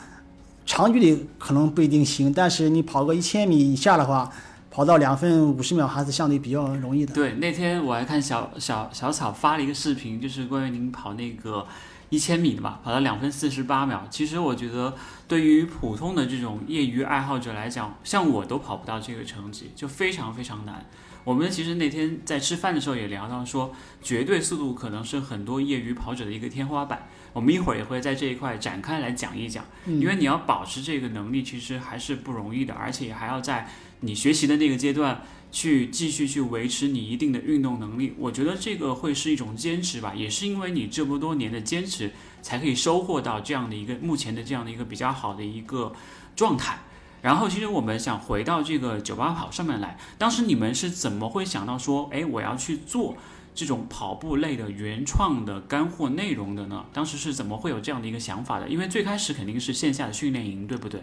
[0.67, 4.31] 长距离可能不一定行，但是你跑个一千米以下的话，
[4.77, 7.15] 跑到两分五十秒还是相对比较容易的。
[7.15, 11.67] 对，那天我还看小小小草发了一个视频，就是关于您跑那个
[12.11, 14.07] 一千米的嘛，跑到两分四十八秒。
[14.11, 14.95] 其实我觉得，
[15.27, 20.85] 对于普通的这种业余爱好者来讲，像我都跑不到这个成绩，就非常非常难。
[21.25, 27.09] 我们其实那天在吃饭的时候也聊到说，绝对速度可能是很多业余跑者的一个天花板。
[27.33, 33.69] 我们一会儿也会在这一块展开来讲一讲，嗯因为你要保持这个能力，其实还是不容易的，而且还要在
[34.01, 38.15] 你学习的那个阶段去继续去维持你一定的运动能力。
[38.19, 45.93] 我觉得这个会是一种坚持吧，也是因为你这么多年的坚持，才可以收获到这样的一个目前的这样的一个比较好的一个
[46.35, 46.79] 状态。
[47.23, 53.17] 然后，其实我们想回到这个酒吧跑上面来，当时你们是怎么会想到说，哎，我要去做
[53.53, 56.85] 这种跑步类的原创的干货内容的呢？
[56.93, 58.69] 当时是怎么会有这样的一个想法的？
[58.69, 61.03] 因为最开始肯定是线下的训练营，对不对？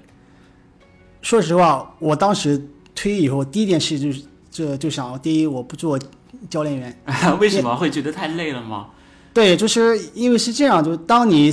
[1.22, 6.00] 说实话，我当时退役以后，第一件事就是这就想，第一我不做
[6.50, 7.02] 教练员。
[7.40, 8.88] 为什么会觉得太累了吗？
[9.34, 11.52] 对，就是因为是这样，就是当你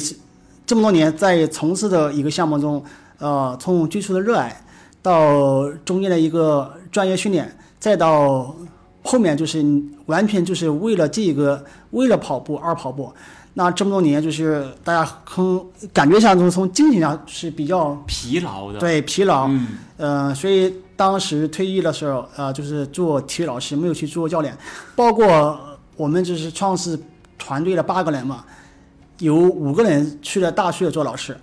[0.66, 2.84] 这么多年在从事的一个项目中，
[3.18, 4.54] 呃，从最初的热爱
[5.02, 8.54] 到中间的一个专业训练，再到
[9.02, 9.64] 后面就是
[10.06, 13.10] 完全就是为了这个为了跑步而跑步。
[13.54, 24.56] 那这么多年，就是大家从感觉上从从精神上是比较疲劳的，对疲劳，嗯，呃，所以当时退役的时候，呃，就是做体育老师，没有去做教练。
[24.94, 25.58] 包括
[25.96, 26.98] 我们就是创始
[27.36, 28.44] 团队的八个人嘛，
[29.18, 31.36] 有五个人去了大学做老师，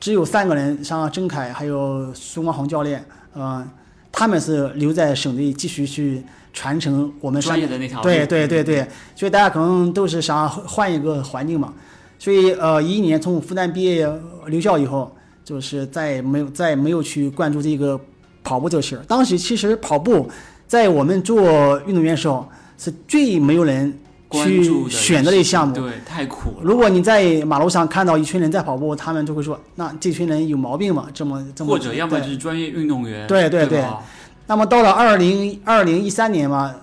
[0.00, 3.04] 只有三个人，像郑凯还有孙光宏教练，
[3.34, 3.62] 呃，
[4.10, 11.74] 他们是留在省队继续去传承我们专业的那条路，对对对对，所以大家可能都是想换一个环境嘛。
[12.16, 14.08] 所以呃，一一年从复旦毕业
[14.46, 15.14] 留校以后，
[15.44, 18.00] 就是再没有再没有去关注这个
[18.42, 19.02] 跑步这个事儿。
[19.06, 20.30] 当时其实跑步
[20.66, 23.92] 在我们做运动员的时候是最没有人
[24.28, 25.74] 关注的去选择的一项目。
[25.74, 26.56] 对，太苦了。
[26.62, 31.08] 如果你在马路上看到一群人在跑步，他们就会说：“那这群人有毛病吗？
[31.12, 34.02] 这么这么。”或者要么就是专业运动员，对对对吧
[34.46, 36.74] 那么到了二零二零一三年嘛，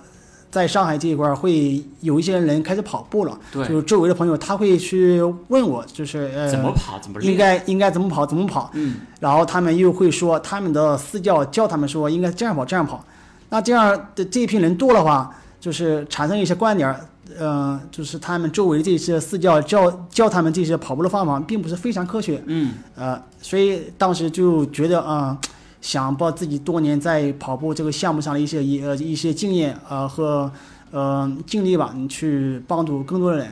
[0.50, 13.04] 在上海这一块儿会有一些人开始跑步了，对，就是周围的朋友他会去问我，就是呃，怎么跑怎么应，该应该怎么跑怎么跑，嗯，然后他们又会说他们的私教教他们说应该这样跑这样跑，
[13.48, 17.00] 那这样的这一批人多的话，就是产生一些观点儿，
[17.38, 25.48] 呃，就是他们周围这些私教教教他们这些跑步的方法并不是非常科学，嗯，呃，所以当时就觉得啊、呃
[25.82, 30.50] 想把自己多年在跑步这个项目上的一些一呃一些经验呃和
[30.92, 33.50] 呃经历吧，你去帮助更多的人，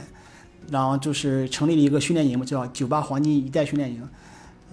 [0.70, 4.08] 然后就是成立了一个训练营嘛，叫九八黄金一代训练营，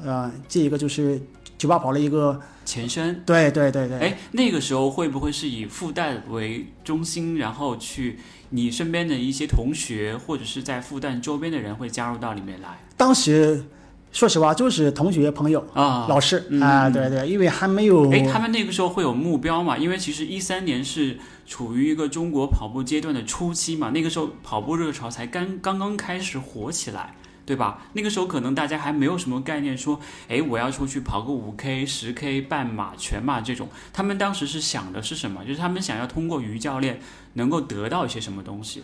[0.02, 1.20] 呃，这一个就是
[1.58, 3.24] 九八跑了一个，前身。
[3.26, 8.20] 对对对对，哎，那个时候会不会是以复旦为中心，然后去
[8.52, 12.78] 你身边的一些同学，或者是在复旦周边的人会加入到里面来？
[12.96, 13.64] 当时
[14.12, 15.60] 说实话就是同学朋友。
[15.74, 16.08] 啊？
[16.10, 19.78] 老师嗯啊、嗯对对，因为还没有，哎，他们那个时候会有目标嘛？
[19.78, 27.16] 因为其实一三年是处于一个中国跑步阶段的初期嘛，那个时候跑步热潮才刚刚刚开始火起来，
[27.46, 27.84] 对吧？
[27.94, 33.70] 那个时候可能大家还没有什么概念，说，哎，我要出去跑个五 K、十 K、半马、全马这种。
[33.94, 35.44] 他们当时是想的是什么？
[35.46, 37.00] 就是他们想要通过于教练
[37.34, 38.84] 能够得到一些什么东西。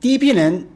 [0.00, 0.68] 第一批人，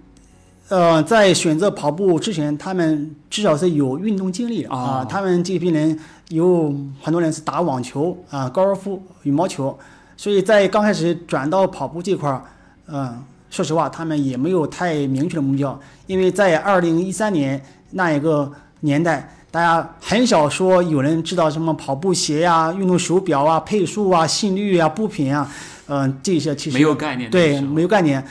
[0.71, 9.77] 呃，在选择跑步之前，他们至少是有运动经历的啊、哦他们这批人有很多人是打网球啊、高尔夫、羽毛球，
[10.17, 12.45] 所以在刚开始转到跑步这块儿，
[12.87, 19.37] 嗯、说实话，他们也没有太明确的目标，因为在二零一三年那一个年代。
[19.53, 25.51] 大家很少说有人知道什么跑步鞋呀、运动手表啊、配速啊、心率啊、步频啊，
[25.89, 28.25] 嗯、这些其实没有概念，对，没有概念，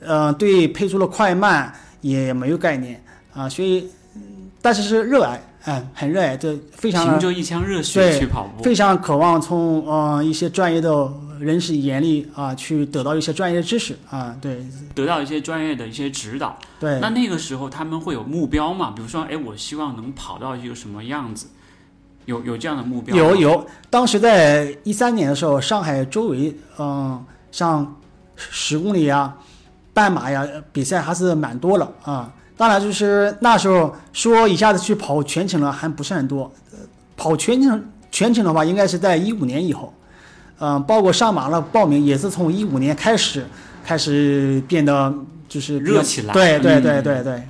[0.00, 4.22] 呃，对配速的快慢也没有概念啊，所以，嗯
[4.62, 8.64] 但是是热爱，哎、很热爱，这非常凭着一腔热血去跑步。
[8.64, 16.58] 非常渴望从呃一些专业的人士眼里啊去得到一些专业的知识啊，对得到一些专业的一些指导。
[16.80, 18.90] 对那那个时候他们会有目标嘛？
[18.90, 21.46] 比如说，哎，我希望能跑到一个什么样子？
[22.24, 23.22] 有有这样的目标吗？
[23.22, 27.94] 有有，当时在一三年的时候，上海周围，嗯、像
[28.36, 29.32] 十公里呀、
[29.96, 32.30] 半马呀比赛还是蛮多了啊。
[32.54, 36.52] 当然，就是那时候说一下子去跑全程了，还不是很多。
[36.70, 36.78] 呃
[37.16, 39.90] 跑全程全程的话，应该是在一五年以后。
[40.58, 43.46] 嗯、包括上马了报名也是从一五年开始
[43.84, 45.14] 开始变得
[45.48, 47.42] 就是热起来对对对对对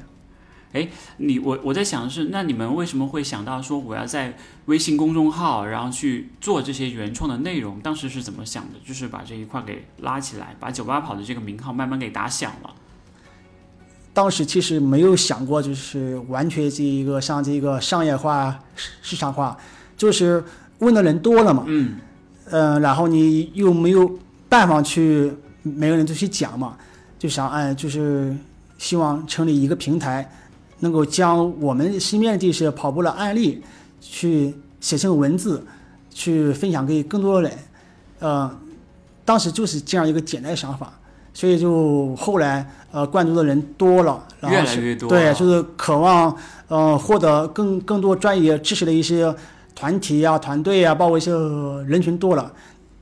[0.85, 0.91] 对。
[1.19, 4.37] 你我我在想的是，那你们为什么会想到说我要在
[4.67, 7.81] 微信公众号，然后去做这些原创的内容？
[7.81, 8.79] 当时是怎么想的？
[8.87, 12.71] 就是把这一块给拉起来，把九八跑的这个名号慢慢给打响了。
[14.13, 19.55] 当时其实没有想过，就是完全这一个像这个商业化、市市场化，
[19.95, 20.43] 就是
[20.79, 21.99] 问的人多了嘛，嗯，
[22.47, 25.31] 嗯、然后你又没有办法去
[25.63, 26.79] 每个人都去讲嘛，
[27.19, 28.35] 就想哎，就是
[28.79, 30.31] 希望成立一个平台，
[30.81, 33.63] 能够将我们身边的这些跑步的案例
[34.01, 35.65] 去写成文字，
[36.11, 37.59] 去分享给更多的人，
[38.21, 38.51] 呃，
[39.25, 40.93] 当时就是这样一个简单的想法。
[41.35, 46.35] 所以就后来呃关注的人多了，然后越来越多对，就是渴望
[46.67, 49.35] 呃获得更更多专业知识的一些
[49.75, 51.31] 团体呀、团队呀，包括一些
[51.87, 52.51] 人群多了，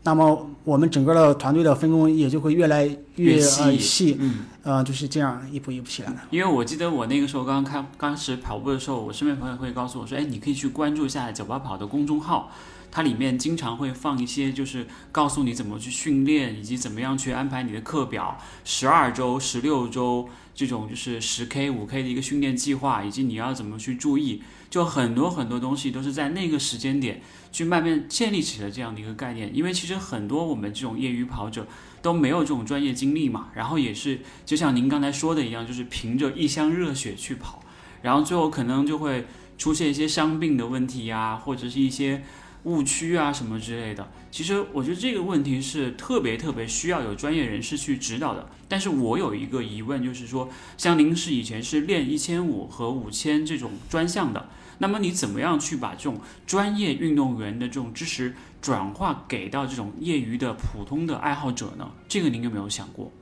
[0.05, 6.19] 那么我们整个的团队的分工也就会越来越细，嗯，呃就是这样一步一步起来的。
[6.31, 12.53] 因为我记得我那个时候刚刚开刚开始跑步的时候，我身边朋友会告诉我说，哎，你可以去关注一下九八跑的公众号，
[12.95, 29.51] 它里面经常会放一些就是告诉你怎么去训练，以及怎么样去安排你的课表，十二周、十六周这种就是十 K、五 K 的一个训练计划，以及你要怎么去注意，就很多很多东西都是在那个时间点去慢慢建立起了这样的一个概念。
[29.53, 31.67] 因为其实很多我们这种业余跑者
[32.01, 37.61] 都没有这种专业经历嘛，然后也是就像您刚才说的一样，就是凭着一腔热血去跑，
[38.03, 39.27] 然后最后可能就会
[39.59, 42.23] 出现一些伤病的问题呀、或者是一些
[42.65, 44.07] 误区啊什么之类的。
[44.31, 48.47] 其实我觉得这个问题是特别特别需要有专业人士去指导的。
[48.69, 54.49] 但是我有一个疑问，就是说，像您是以前是练一千五和五千这种专项的，
[54.79, 61.89] 那么你怎么样去把这种专业运动员的这种知识转化给到这种业余的普通的爱好者呢？
[62.09, 63.13] 这个您有没有想过？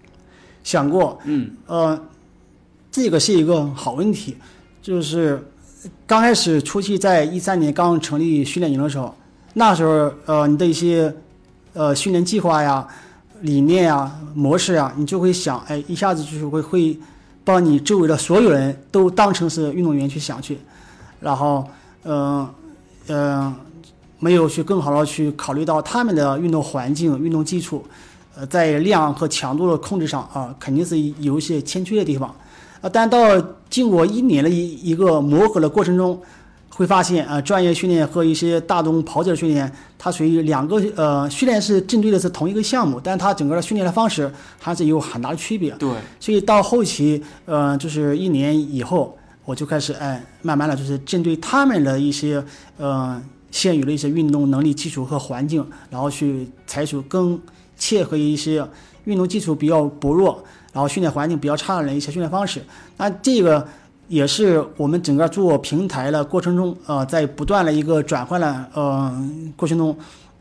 [0.65, 2.09] 想过，嗯呃，
[2.91, 4.37] 这个是一个好问题，
[4.81, 5.51] 就是
[6.07, 9.15] 刚开始初期在一三年刚成立训练营的时候，
[9.55, 11.15] 那时候呃你的一些
[11.75, 12.87] 呃训练计划呀、
[13.41, 16.99] 理念呀、模式呀，你就会想，哎，一下子就是会会
[17.45, 20.59] 把你周围的所有人都当成是运动员去想去，
[21.21, 21.67] 然后
[22.05, 22.49] 嗯
[23.09, 23.55] 嗯、
[24.19, 27.85] 没有去更好的去考虑到他们的运动环境、运动基础。
[28.35, 32.35] 呃，在量和强度的控制上啊，肯定是有一些欠缺的地方，
[32.81, 33.19] 啊，但到
[33.69, 36.19] 经过一年的一一个磨合的过程中，
[36.75, 45.71] 会发现啊，专业训练和一些大众跑者训练，它属于两个呃，训练是针对的是同一个项目，但它整个的训练的方式还是有很大的区别。
[45.73, 52.43] 对，所以到后期，呃，就是一年以后，我就开始哎，慢慢的就是针对他们的一些
[52.79, 57.39] 呃现有的一些运动能力基础和环境，然后去采取更
[57.77, 58.67] 切合一些
[59.05, 62.63] 运动基础比较薄弱，然后训练环境比较差的人一些训练方式。
[62.97, 63.69] 那这个
[64.13, 69.11] 也是我们整个做平台的过程中，呃，在不断的一个转换的呃
[69.57, 69.97] 过程中，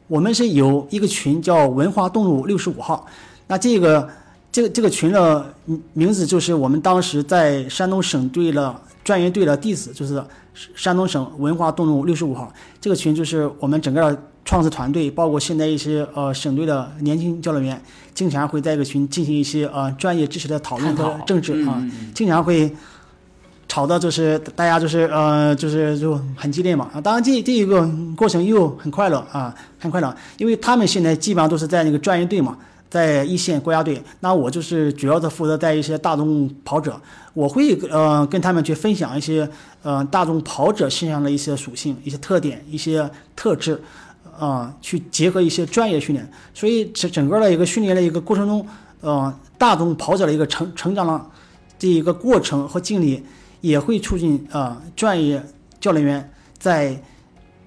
[0.09, 3.07] 我们是有一个群叫文化动路六十五号，
[3.47, 4.09] 那这个
[4.51, 10.21] 这个这个群的名名字就是我们当时在山东省队的专业队的弟子，就是
[10.75, 12.51] 山东省文化动路六十五号。
[12.81, 17.81] 这个群就是我们整个创始团队，包括现在一些呃省队的年轻教练员，
[18.13, 21.81] 经常会在一个群进行一些呃专业知识的讨论和政治啊。
[22.13, 22.75] 经常会
[23.71, 26.99] 吵的，就是大家就是呃就是就很激烈嘛啊。
[26.99, 32.57] 当然这这一个过程又很快乐啊，很快乐，因为他们现在基本上都是在那个专业队嘛，
[32.89, 34.03] 在一线国家队。
[34.19, 36.99] 那我就是主要的负责带一些大众跑者，
[37.33, 39.49] 我会呃跟他们去分享一些
[39.83, 43.81] 呃大众跑者身上的一些属性、一些特点、一些特质。
[44.37, 48.65] 啊、去结合一些专业训练，所以整整个的一个训练的一个过程中，
[49.01, 51.23] 呃，大众跑者的一个成成长了
[51.77, 53.23] 这一个过程和经历，
[53.61, 55.41] 也会促进呃专业
[55.79, 57.01] 教练员在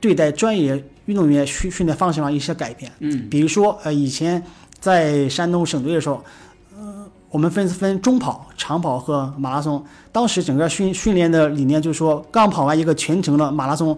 [0.01, 2.92] 对待专业运动员训训练方式上一些改变。
[3.01, 4.42] 嗯比如说，呃，以前
[4.78, 6.22] 在山东省队的时候，
[6.76, 9.84] 呃，我们分分中跑、长跑和马拉松。
[10.12, 13.97] 当时整个训训练的理念就是说，刚跑完一个全程的马拉松，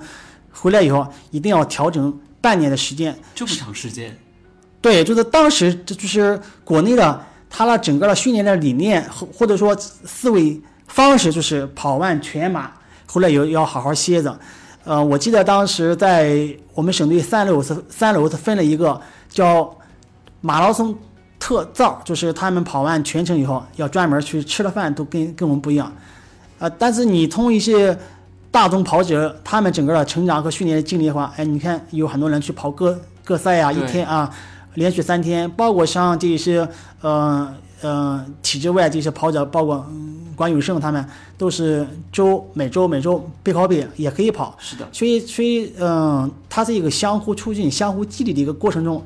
[0.52, 3.16] 回来以后一定要调整半年的时间。
[3.34, 4.16] 这么长时间，
[4.80, 7.20] 对，就是当时这就是国内的，
[7.50, 12.70] 他的整个的训练的理念或或者说思维方式，就是跑完全马
[13.06, 14.38] 回来有要好好歇着。
[14.84, 19.76] 呃，我记得当时在我们省队三楼是三楼是分了一个叫
[20.40, 20.96] 马拉松
[21.40, 25.92] 特造，就是他们跑完全程以后要专门去吃的饭都跟跟我们不一样，
[26.58, 27.98] 呃，但是你从一些
[28.50, 34.32] 大众跑者他们整个的成长和训练经历的话，哎，你看有很多人去跑各各赛啊，一天啊，
[34.74, 36.66] 连续三天，包括像这些
[37.00, 41.04] 呃呃体制外这些跑者，包括嗯关永胜他们
[41.36, 49.02] 都是周每周每周背靠背也可以跑，是的，所以所以嗯，它是一个相互促进、相互激励的一个过程中，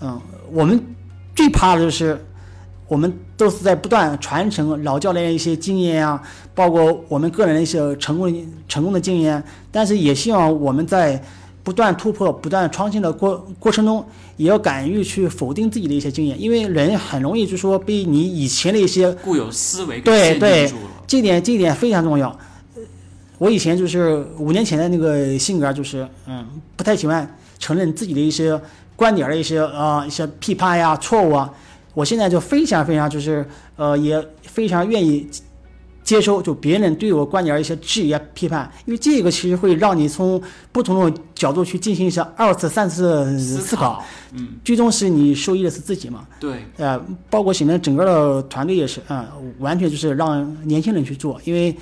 [0.00, 0.20] 嗯，
[0.52, 0.80] 我们
[1.34, 2.22] 最怕的就是
[2.86, 6.22] 我们都是在不断传承老教练的一些经验啊，
[6.54, 11.20] 包括我们个人的一些成功成功的经验，但是也希望我们在
[11.62, 14.04] 不断突破、不断创新的过过程中，
[14.36, 20.72] 也要敢于去否定自己的一些经验，因为人很容易就说被你以前的一些固有思维对对。
[21.06, 22.28] 这点这一点非常重要。
[22.74, 22.82] 呃
[23.38, 28.58] 我以前就是五年前的那个性格，就是嗯，不太喜欢承认自己的一些
[28.94, 31.52] 观点的一些呃一些批判呀、错误啊。
[31.94, 33.44] 我现在就非常非常就是
[33.76, 35.28] 呃，也非常愿意
[36.04, 40.40] 接收就别人对我观点的一些质疑啊、批判，因为这个其实会让你从
[40.70, 46.26] 不同的角度去进行一些二次、三次思考，考，嗯，最终是你受益的是自己嘛。
[46.38, 47.00] 对，呃，
[47.30, 51.74] 包括现在整个的团队也是，啊、完全就是让年轻人去做，因为，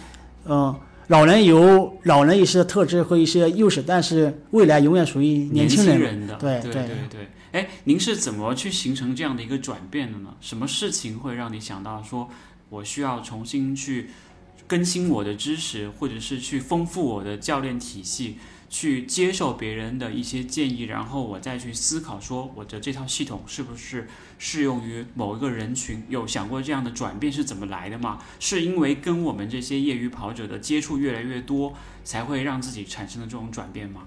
[0.47, 0.73] 嗯、
[1.09, 5.99] 老人有老人一些特质和一些优势，但是未来永远属于年轻人。
[5.99, 7.29] 人的，对对对对对。
[7.53, 10.31] 哎，您是怎么去形成这样的一个转变的呢？
[10.41, 12.27] 什么事情会让你想到说，
[12.73, 14.09] 我需要重新去
[14.67, 18.39] 更新我的知识，或者是去丰富我的教练体系，
[18.71, 24.09] 去接受别人的一些建议，然后我再去思考说，我的这套系统是不是
[24.39, 26.03] 适用于某一个人群？
[26.09, 28.19] 有想过这样的转变是怎么来的吗？
[28.41, 34.07] 是因为跟我们这些业余跑者的接触越来越多，才会让自己产生的这种转变吗？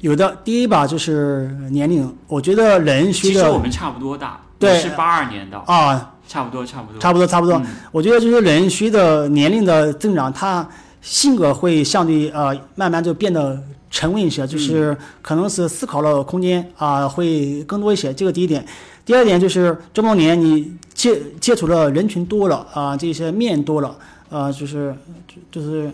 [0.00, 7.00] 有的第一把就是年龄，我觉得人其随着实我们差不多大，对是八二年的，啊，差不多差不多。
[7.00, 10.68] 差不多差不多，嗯我觉得就是人随着年龄的增长，他
[11.00, 13.58] 性格会相对呃慢慢就变得
[13.90, 18.64] 沉稳一些，就是可能是思考的空间啊、会更多一些，这个第一点。
[19.04, 23.96] 第二点就是这么多年你接接触的人群多了啊、这些面多了，
[24.28, 24.94] 呃，就是
[25.26, 25.90] 就就是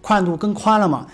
[0.00, 1.06] 宽度更宽了嘛，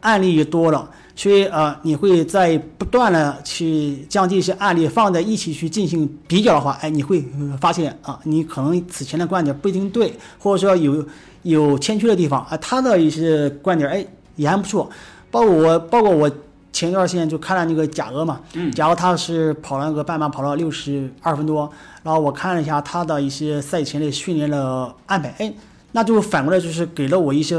[0.00, 0.88] 案例也多了。
[1.16, 7.24] 所以呃，你会在不断的去将这些案例放在一起去进行比较的话，哎，你会
[7.60, 11.06] 发现啊，你可能此前的观点不一定对，或者说有
[11.42, 14.06] 有欠缺的地方啊，他的一些观点哎
[14.36, 14.88] 也还不错。
[15.30, 16.30] 包括我，包括我
[16.72, 21.70] 前一段时间就看了那个贾俄嘛，嗯贾俄他是跑了那个半马跑了六十二分多，
[22.02, 25.52] 然后我看了一下他的一些赛前的训练的安排，哎，
[25.92, 27.56] 那就反过来就是给了我一些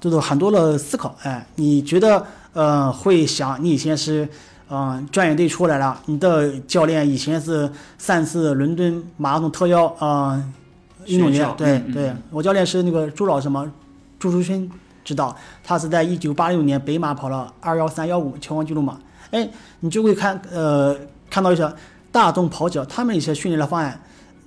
[0.00, 2.26] 就是很多的思考，哎，你觉得
[2.58, 4.24] 呃会想你以前是
[4.68, 10.44] 嗯、呃专业队出来了，你的教练以前是三次伦敦马拉松特邀啊、呃
[11.06, 13.64] 运动，员对对，我教练是那个朱老什么
[14.18, 14.68] 朱淑勋
[15.04, 18.98] 指导，他是在一九八六年北马跑了二幺三幺五全国纪录嘛，
[19.30, 19.48] 哎，
[19.80, 20.96] 你就会看呃
[21.30, 21.72] 看到一些
[22.10, 24.00] 大众跑者他们一些训练的方案，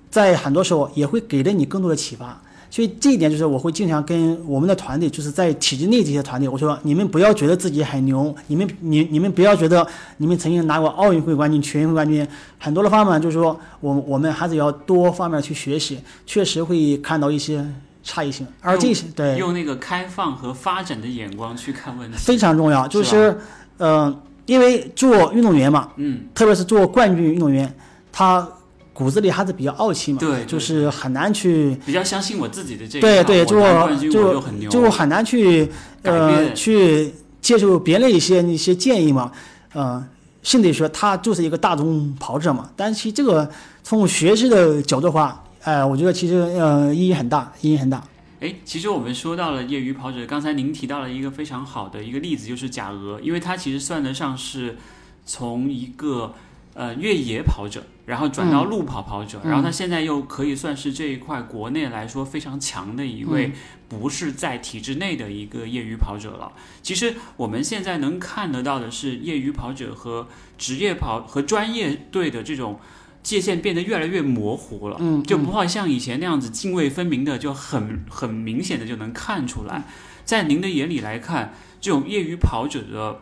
[0.09, 2.41] 在很多时候也会给了你更多的启发。
[2.72, 9.86] 所以这一点就是我会经常跟我们的团队，就是在体制内这些团队，我说你们不要觉得自己很牛，你们你你们不要觉得
[10.17, 12.26] 你们曾经拿过奥运会冠军、全运会冠军，
[12.57, 17.63] 很多的方面就是说我我们还是要多方面去学习，确实会看到一些
[18.01, 22.17] 差异性，而这些对用那个开放和发展的眼光去看问题。
[22.17, 23.38] 非常重要，就是
[23.78, 27.74] 嗯、呃因为做运动员嘛，嗯，特别是做冠军运动员，
[28.11, 28.45] 他
[28.93, 35.65] 骨子里还是比较傲气嘛，对对就是很难去比较相信我自己的这个对对，就就就很难去
[36.01, 39.31] 改呃去接受别人的一些一些建议嘛，
[39.73, 40.05] 呃，
[40.43, 42.69] 甚至说他就是一个大众跑者嘛。
[42.75, 43.49] 但是其实这个
[43.81, 48.03] 从学习的角度的话，哎、我觉得其实呃意义很大，意义很大。
[48.41, 54.77] 哎，其实我们说到了业余跑者，刚才您提到了一个非常好的一个例子，就是贾俄，因为他其实算得上是
[55.25, 56.33] 从一个
[56.82, 63.51] 呃越野跑者，然后转到路跑跑者，嗯然后他现在又可以算是这一块国内来说非常强的一位，
[63.88, 66.51] 不是在体制内的一个业余跑者了。
[66.82, 70.27] 其实我们现在能看得到的是，业余跑者和
[70.57, 72.79] 职业跑和专业队的这种。
[73.23, 79.84] 界限变得越来越模糊了，嗯就不会像以前那样子泾渭分明的，就很很明显的就能看出来。
[80.25, 83.19] 在您的眼里来看，这种业余跑者的，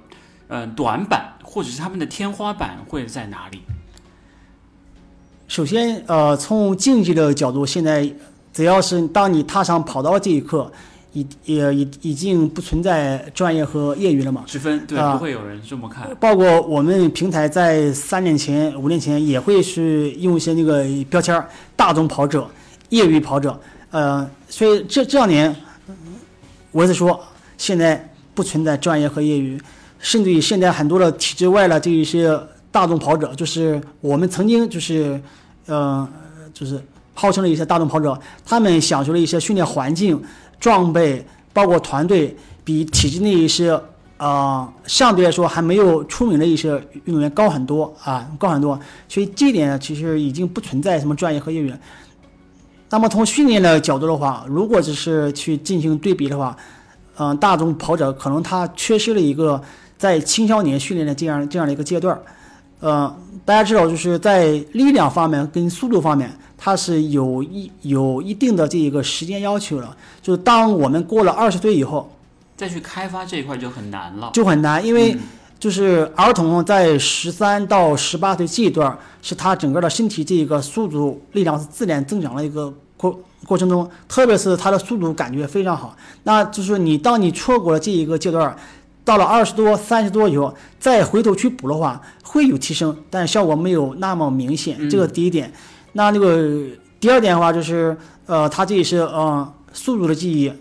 [0.49, 3.61] 呃，短板或者是他们的天花板会在哪里？
[5.47, 8.11] 首先，呃，从竞技的角度，现在
[8.51, 10.71] 只要是当你踏上跑道这一刻，
[11.13, 14.43] 已也已已经不存在专业和业余了嘛。
[14.45, 16.09] 区分，对，啊不会有人这么看。
[16.19, 22.49] 包括我们平台在三年前、五年前也会是用一些那个标签儿，大众跑者、
[22.89, 23.59] 业余跑者，
[23.91, 25.55] 呃，所以这这两年，
[26.71, 27.19] 我是说，
[27.57, 29.59] 现在不存在专业和业余，
[29.99, 32.39] 甚至于现在很多的体制外的这一些
[32.71, 35.21] 大众跑者，就是我们曾经就是，
[35.67, 36.07] 呃，
[36.53, 36.81] 就是
[37.13, 40.21] 号称的一些大众跑者，他们享受的一些训练环境、
[40.59, 43.79] 装备，包括团队，比体制内一些
[44.17, 46.71] 啊、相对来说还没有出名的一些
[47.05, 48.77] 运动员高很多啊，高很多。
[49.07, 51.73] 所以这一点，其实已经不存在什么专业和业余。
[52.89, 56.57] 那么从训练的角度的话，如果只是去进行对比的话，
[57.17, 59.61] 嗯、大众跑者可能他缺失了一个
[59.99, 62.19] 在青少年训练的这样这样的一个阶段。
[62.79, 69.97] 呃，大家知道，就是在力量方面跟速度方面，它是有一有一定的这一个时间要求的。
[70.21, 72.09] 就是当我们过了二十岁以后，
[72.55, 74.31] 再去开发这一块就很难了。
[74.33, 75.19] 就很难，因为嗯
[75.59, 85.93] 就是儿童在十三到十八岁这一段，是他整个的身体这一个速度力量是自然增长的一个过过程中，特别是他的速度感觉非常好。
[86.23, 88.55] 那就是你当你错过了这一个阶段儿，
[89.03, 94.77] 到了二十多、三十多以后，再回头去补的话，会有提升，但效果没有那么明显。
[94.79, 95.51] 嗯这个第一点。
[95.93, 96.47] 那那个
[96.99, 97.97] 第二点的话，就是
[98.27, 100.53] 呃，他这也是呃速度的记忆，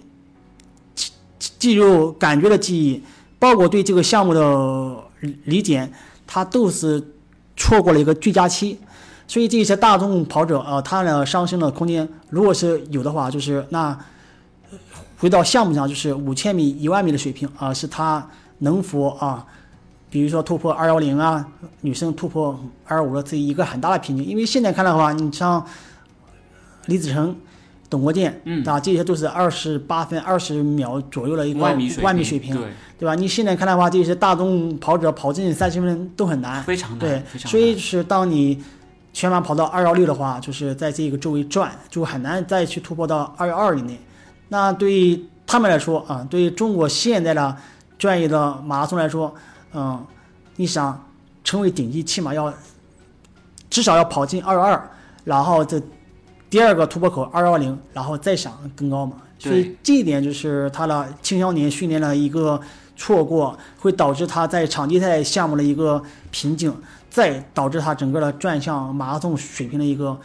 [0.94, 1.12] 记
[1.58, 3.02] 记录感觉的记忆，
[3.38, 4.96] 包括对这个项目的
[5.44, 5.90] 理解，
[6.26, 7.02] 他都是
[7.56, 8.78] 错过了一个最佳期。
[9.26, 13.98] 所以这些大众跑者啊、呃，他的上升的空间，如果是有的话，就是那呃
[15.18, 18.24] 回到项目上，就是五千米、一万米的水平啊、是他
[18.58, 19.44] 能否啊，
[20.08, 21.44] 比如说突破二幺零啊，
[21.80, 24.24] 女生突破二五的这一个很大的瓶颈。
[24.24, 25.64] 因为现在看的话，你像
[26.86, 27.34] 李子成、
[27.90, 32.68] 董国建，嗯啊，这些都是二十八分、二十秒左右的一个万米水万米水平，对，
[33.00, 33.16] 对吧？
[33.16, 36.62] 你现在看的话，这些大众跑者跑进三十分都很难。
[36.62, 37.78] 非常难，对所以难。
[37.80, 38.62] 是当你
[39.12, 43.98] 全马跑到二幺六的话，就是在这个周围转，就很难再去突破到二幺二以内。
[44.48, 47.56] 那对于他们来说啊，对于中国现在的
[47.98, 49.34] 专业的马拉松来说，
[49.72, 50.04] 嗯，
[50.56, 51.06] 你想
[51.44, 52.52] 成为顶级，起码要
[53.68, 54.90] 至少要跑进二幺二，
[55.24, 55.80] 然后这
[56.48, 59.16] 第二个突破口二幺零，然后再想更高嘛。
[59.38, 62.60] 所以这一点就是他的青少年训练的一个
[62.96, 66.74] 错过，会导致他在场地赛项目的一个瓶颈，
[67.08, 70.16] 再导致他整个的转向马拉松水平的一个呃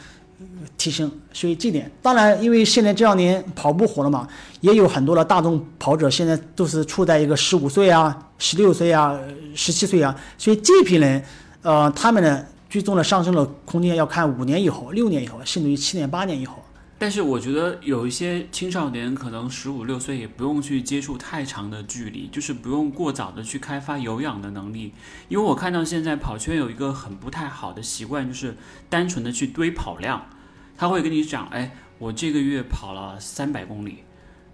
[0.77, 1.11] 提升。
[1.31, 4.27] 所以这点，当然，因为现在这两年跑步火了嘛，
[4.61, 9.19] 也有很多的大众跑者现在都是处在一个十五岁啊、十六岁啊、
[9.53, 11.23] 十七岁啊，所以这批人，
[11.61, 16.55] 呃，他们呢最终的上升的空间要看五年以后、六年以后，甚至于七年、八年以后。
[17.04, 24.93] 但是我觉得有一些青少年可能十五六岁也不用去接触太长的距离，就是不用过早的去开发有氧的能力。
[25.28, 28.56] 因为我看到现在跑圈有一个很不太好的习惯，就是
[28.89, 30.30] 单纯的去堆跑量。
[30.78, 34.06] 他会跟你讲，哎，我这个月跑了三百公里，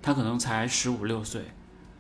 [0.02, 1.44] 他可能才十五六岁，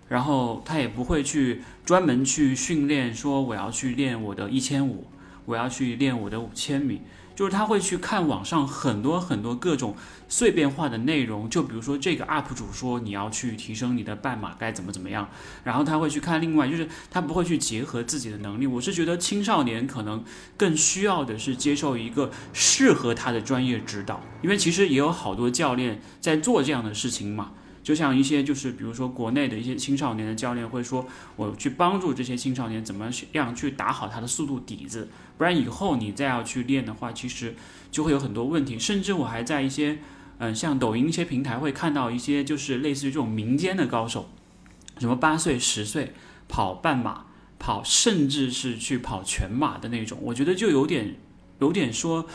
[0.08, 5.06] 然后他也不会去专门去训练，说我要去练我的一千五，
[5.46, 7.02] 我要去练我的五千米。
[7.40, 9.96] 就是他会去看网上很多很多各种
[10.28, 15.30] 碎片化的内容，就比如说这个 UP 主说你要去提升你的半马该怎么怎么样，
[15.64, 18.68] 然后他会去看另外，就是他不会去结合自己的能力。
[18.68, 20.22] 我是觉得青少年可能
[20.58, 27.52] 更需要的是接受一个适合他的专业指导，因为其实也有好多教练在做这样的事情嘛。
[27.82, 37.56] 就像一些就是比如说国内的一些青少年的教练会说，我去帮助这些青少年怎么样去打好他的速度底子，不然以后你再要去练的话，其实
[37.90, 38.78] 就会有很多问题。
[38.78, 40.00] 甚至我还在一些
[40.38, 44.30] 嗯像抖音一些平台会看到一些就是类似于这种民间的高手，
[44.98, 46.14] 什么八岁十岁
[46.48, 47.26] 跑半马，
[47.58, 51.16] 跑甚至是去跑全马的那种，我觉得就有点
[51.60, 52.28] 有点说。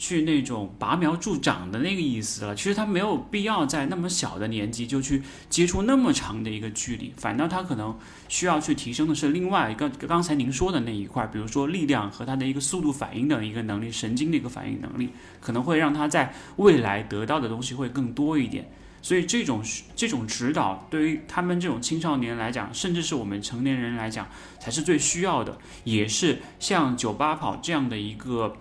[0.00, 7.94] 去那种拔苗助长的那个意思了，其实他没有必要在那么小的年纪就去接触那么长的一个距离，反倒他可能
[8.26, 18.72] 需要去提升的是另外一个刚才您说的那一块，比如说力量和他的一个速度反应的一个能力，神经的一个反应能力，可能会让他在未来得到的东西会更多一点。
[19.02, 19.62] 所以这种
[19.94, 24.26] 这种指导对于他们这种青少年来讲，甚至是我们成年人来讲，
[24.58, 28.56] 才是最需要的，也是像九八跑这样的一个。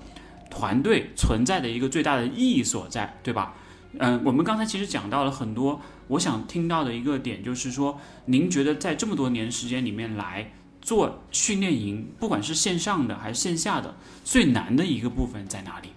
[0.50, 3.54] 团队存在的一个最大的意义所在，对吧？
[3.97, 15.89] 嗯，我们刚才其实讲到了很多，我想听到的一个点就是说，您觉得在这么多年时间里面来做训练营，不管是线上的还是线下的，最难的一个部分在哪里？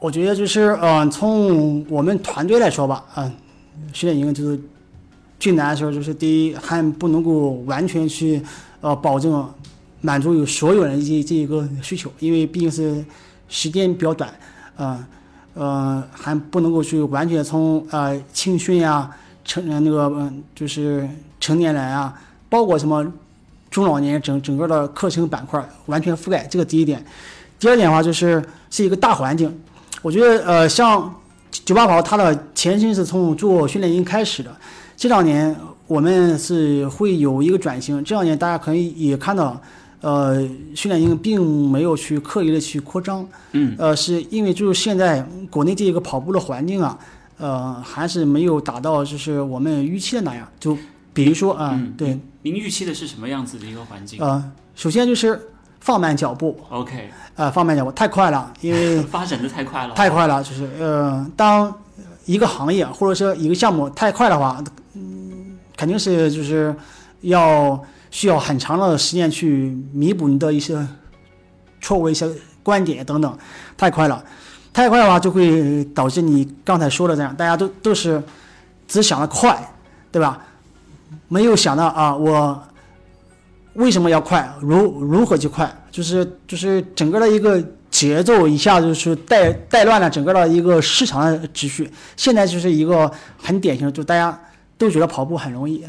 [0.00, 3.32] 我觉得就是，嗯、从我们团队来说吧，嗯、
[3.92, 4.60] 训练营就是
[5.38, 8.42] 最难的时候，就是第一还不能够完全去
[8.80, 9.48] 呃保证
[10.04, 13.02] 满足有所有人这这一个需求，因为毕竟是
[13.48, 14.28] 时间比较短，
[14.76, 15.04] 嗯、
[15.54, 19.08] 呃，还不能够去完全从呃青训呀、
[19.44, 22.12] 成那个嗯、就是成年人啊，
[22.48, 23.06] 包括什么
[23.70, 27.04] 中老年整整个的课程板块完全覆盖，这个第一点。
[27.60, 29.56] 第二点的话就是是一个大环境，
[30.02, 31.14] 我觉得呃像
[31.64, 34.50] 九八跑它的前身是从做训练营开始的，
[34.96, 35.54] 这两年
[35.86, 39.62] 我们是会有一个转型，这两年大家可以也看到。
[40.02, 41.40] 呃，训练营并
[41.70, 46.98] 没有去刻意的去扩张，嗯，呃，是因为就是现在国内这一个跑步的环境啊，
[47.38, 50.46] 呃，还是没有达到就是我们预期的那样。
[50.60, 50.76] 就
[51.14, 54.42] 比如说啊、嗯对，您预期的是什么样子的一个环境呃，
[54.74, 55.40] 首先就是
[55.80, 61.72] 放慢脚步，？OK，呃，放慢脚步太快了，因为 发展的太快了，太快了，就是呃，当
[62.26, 64.62] 一个行业或者说一个项目太快的话，
[64.94, 66.74] 嗯，肯定是就是
[67.20, 67.80] 要
[68.12, 70.86] 需要很长的时间去弥补你的一些
[71.80, 72.28] 错误一些
[72.62, 73.38] 观点等等，
[73.76, 74.24] 太快了，
[74.72, 78.22] 太快的话就会导致你刚才说的这样，大家都都是
[78.86, 79.74] 只想着快，
[80.12, 80.40] 对吧？
[81.28, 82.62] 没有想到啊，我
[83.74, 84.48] 为什么要快？
[84.60, 85.74] 如如何去快？
[85.90, 91.90] 就是就是整个的一个节奏一下就是带带乱了整个的一个市场的秩序。
[92.16, 94.38] 现在就是一个很典型的，就大家
[94.78, 95.84] 都觉得跑步很容易，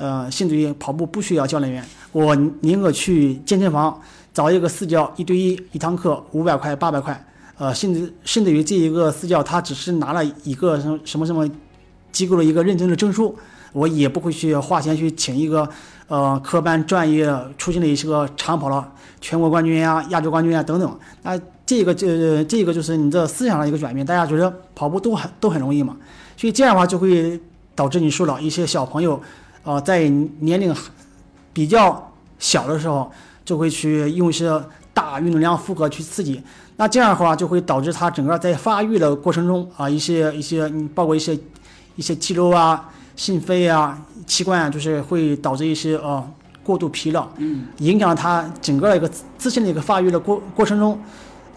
[0.00, 4.00] 呃，甚至于跑步不需要教练员，我宁可去健身房
[4.32, 7.22] 找一个私教，一对一一堂课五百块八百块，
[7.58, 11.46] 呃，甚至甚至于这一个私教他只是拿了一个什么什么什么
[12.10, 13.36] 机构的一个认证的证书，
[13.74, 15.68] 我也不会去花钱去请一个
[16.08, 18.90] 呃科班专业出现的一些个长跑了
[19.20, 20.98] 全国冠军啊、亚洲冠军啊等等。
[21.22, 25.96] 那这个这这个就是你的思想的一个转变，大家觉得跑步都很都很容易嘛，
[26.36, 27.38] 所以这样的话就会
[27.76, 29.20] 导致你说了一些小朋友，
[29.62, 30.08] 呃，在
[30.40, 30.74] 年龄
[31.52, 33.10] 比较小的时候
[33.44, 34.50] 就会去用一些
[34.94, 36.42] 大运动量负荷去刺激，
[36.76, 41.38] 那这样的话就会导致他整个在发育的过程中啊，一些一些嗯包括一些
[41.96, 46.26] 一些肌肉啊、心肺啊、器官啊，就是会导致一些呃
[46.62, 50.98] 过度疲劳，嗯，影响他整个的一个自自身的一个发育的过过程中，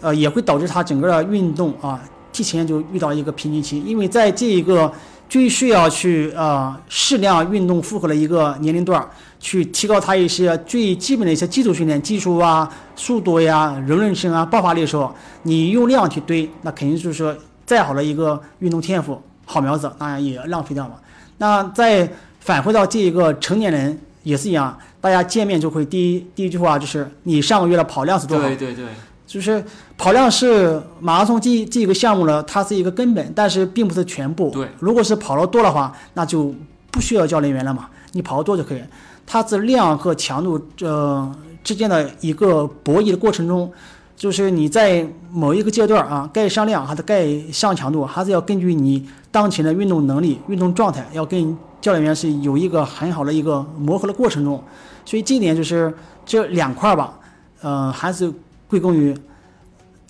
[0.00, 2.00] 呃，也会导致他整个的运动啊
[2.32, 4.92] 提前就遇到一个瓶颈期，因为在这一个
[5.28, 9.04] 最需要去呃适量运动负荷的一个年龄段，
[9.40, 21.00] 去提高他一些最基本的一些基础训练，技术啊、速度呀、柔韧性啊、爆发力的时候，你用量去堆，那肯定就是说再好的一个运动天赋、好苗子，当然也浪费掉了。
[21.38, 22.08] 那再
[22.40, 28.46] 返回到这一个成年人也是一样，大家见面就会第一第一句话就是你上个月的跑量是多少？
[28.46, 28.84] 对对对，
[29.26, 29.64] 就是
[29.96, 34.50] 跑量是马拉松这这个项目呢，它是一个根本，但是并不是全部。
[34.50, 36.54] 对，如果是跑得多的话，那就
[36.90, 38.82] 不需要教练员了嘛，你跑得多就可以。
[39.26, 43.72] 它是量和强度呃之间的一个博弈的过程中，
[44.16, 54.62] 就是你在某一个阶段啊，该上量还是该上强度，还是要根据你当前的运动能力、运动状态，要跟教练员是有一个很好的一个磨合的过程中。
[55.06, 55.94] 所以这一点就是
[56.26, 57.18] 这两块吧，
[57.62, 58.30] 呃，还是
[58.68, 59.16] 归功于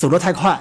[0.05, 0.61] 走得太快，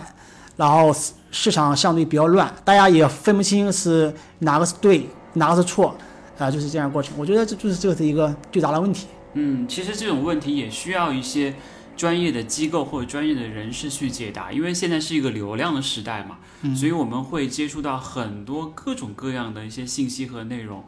[0.56, 5.94] 然后市市场相对比较乱，大家也分不清是哪个是对，哪个是错，
[6.38, 7.14] 啊、就是这样的过程。
[7.18, 9.08] 我觉得这就是这是一个最大的问题。
[9.34, 11.56] 嗯，其实这种问题也需要一些
[11.98, 16.38] 专业的机构或者专业的人士去解答，因为现在是一个流量的时代嘛，
[16.74, 20.86] 所以我们会接触到很多各种各样的一些信息和内容，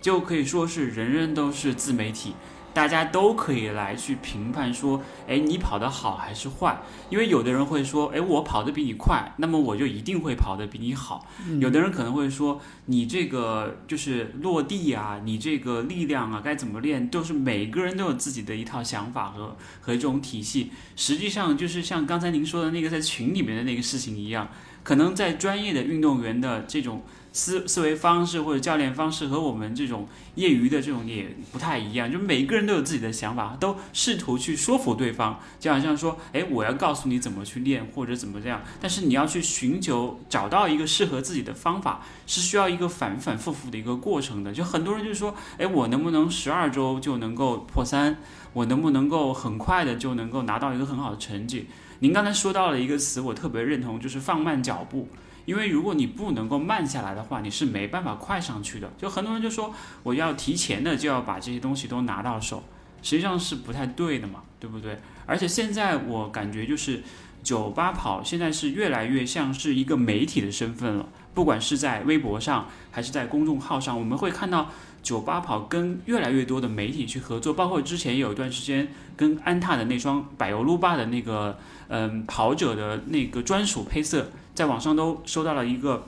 [0.00, 2.34] 就可以说是人人都是自媒体。
[2.78, 6.80] 大家都可以来去评判说，哎，你跑得好还是坏？
[7.10, 11.26] 因为有的人会说，哎，我跑得比你快，那么我就一定会跑得比你好。
[11.58, 20.70] 有的人可能会说，你这个就是落地啊，你这个力量啊，该怎么练，都是每个人都有自己的一套想法和和这种体系。
[20.94, 24.48] 实际上就是像刚才您说的那个在群里面的那个事情一样，
[24.84, 27.02] 可能在专业的运动员的这种
[27.38, 44.52] 思思维方式或者教练方式和我们这种业余的这种也不太一样，就每个人都有自己的想法，都试图去说服对方，就好像说，哎，我要告诉你怎么去练或者怎么这样，但是你要去寻求找到一个适合自己的方法，是需要一个反反复复的一个过程的。
[44.52, 48.16] 就很多人就说，哎，我能不能十二周就能够破三？
[48.52, 51.66] 我能不能够很快的就能够拿到一个很好的成绩？
[52.00, 55.08] 您刚才说到了一个词，我特别认同，就是放慢脚步。
[55.48, 58.92] 因为如果你不能够慢下来的话，你是没办法快上去的。
[58.98, 59.72] 就很多人就说
[60.02, 62.62] 我要提前的就要把这些东西都拿到手，
[63.02, 65.00] 实际上是不太对的嘛，对不对？
[65.24, 67.02] 而且现在我感觉就是，
[67.42, 74.70] 酒吧跑现在是越来越像是一个媒体的身份了，不管是在微博上还是在公众号上，我们会看到
[75.02, 86.04] 九八跑跟越来越多的媒体去合作，包括之前有一段时间跟安踏的那双柏油路霸的那个嗯跑者的那个专属配色，在网上都收到了一个，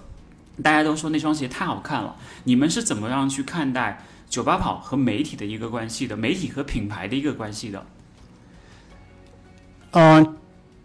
[0.62, 2.16] 大家都说那双鞋太好看了。
[2.44, 6.16] 你们是怎么样去看待九八跑和媒体的一个关系的？
[6.16, 7.86] 媒体和品牌的一个关系的？
[9.92, 10.36] 嗯，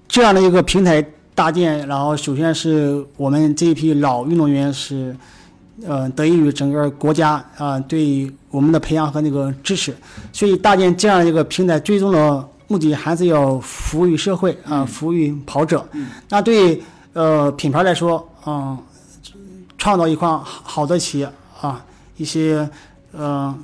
[0.08, 5.16] 这样的一个平台搭建，然后首先是我们这一批老运动员是，
[5.86, 9.96] 呃，得益于整个国家啊对我们的培养和那个支持，
[10.32, 15.86] 所以搭建这样一个平台，最终的目的还是要服务于社会啊，服务于跑者。
[16.30, 16.82] 那对
[17.14, 18.78] 呃品牌来说，嗯，
[19.78, 21.84] 创造一款好的企业啊，
[22.18, 22.70] 一些
[23.12, 23.56] 呃。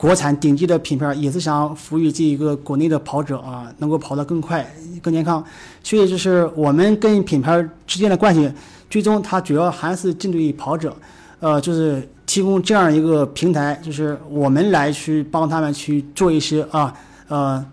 [0.00, 4.64] 国产顶级的品牌也是想服务于这一个国内的跑者啊，能够跑得更快、
[5.02, 5.44] 更健康。
[5.82, 8.48] 所以就是我们跟品牌之间的关系，
[8.90, 10.94] 最终它主要还是针对于跑者，
[11.40, 16.94] 呃，就是提供这样一个平台，就是我们来去帮他们去做一些啊
[17.28, 17.64] 呃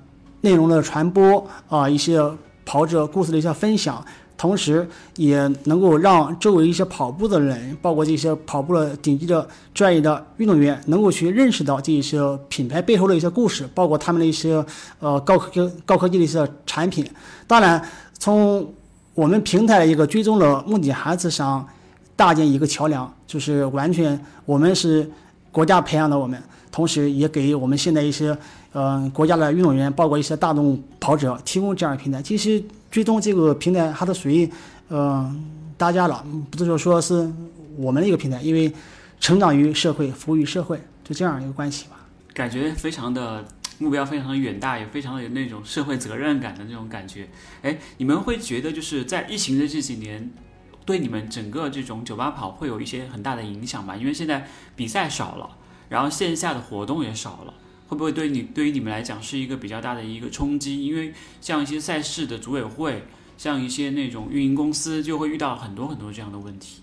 [0.41, 2.21] 内容的传播啊，一些
[2.65, 4.03] 跑者故事的一些分享。
[4.37, 4.85] 同时，
[5.15, 14.63] 也能够让周围一些跑步的人，包括这些跑步的顶级的专业的运动员，能够去认识到这些品牌背后的一些故事，包括他们的一些
[14.99, 17.09] 呃高科高科技的一些产品。
[17.47, 17.81] 当然，
[18.19, 18.69] 从
[19.15, 21.67] 我们平台一个最终的目的，还是想
[22.15, 25.09] 搭建一个桥梁，就是完全我们是
[25.51, 26.39] 国家培养的我们，
[26.71, 28.37] 同时也给我们现在一些
[28.73, 32.21] 呃国家的运动员，包括一些大众跑者提供这样的平台。
[32.21, 32.63] 其实。
[32.91, 34.49] 最终这个平台它是属于，
[34.87, 35.35] 呃，
[35.75, 37.29] 大家了，不是说说是
[37.75, 38.71] 我们的一个平台，因为
[39.19, 41.97] 成长于社会，服务于社会，就这样一个关系吧。
[42.33, 43.43] 感觉非常的
[43.77, 47.27] 目标非常的远大，也非常的有那种社会责任感的那种感觉。
[47.61, 50.31] 哎，你们会觉得就是在疫情的这几年，
[50.85, 53.95] 对你们整个这种酒吧跑会有一些很大的影响吗？
[53.95, 55.49] 因为现在比赛少了，
[55.89, 57.53] 然后线下的活动也少了。
[57.87, 60.83] 会不会对你对于你们来讲是一个比较大的一个冲击？
[60.83, 63.03] 因为像一些赛事的组委会，
[63.37, 66.81] 像一些那种运营公司，就会遇到很多很多这样的问题。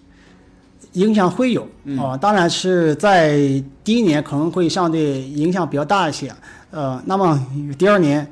[0.92, 1.66] 影响会有
[1.98, 3.38] 啊，当然是在
[3.82, 6.32] 第一年可能会相对影响比较大一些。
[6.72, 7.38] 呃，那么
[7.78, 8.26] 第二年，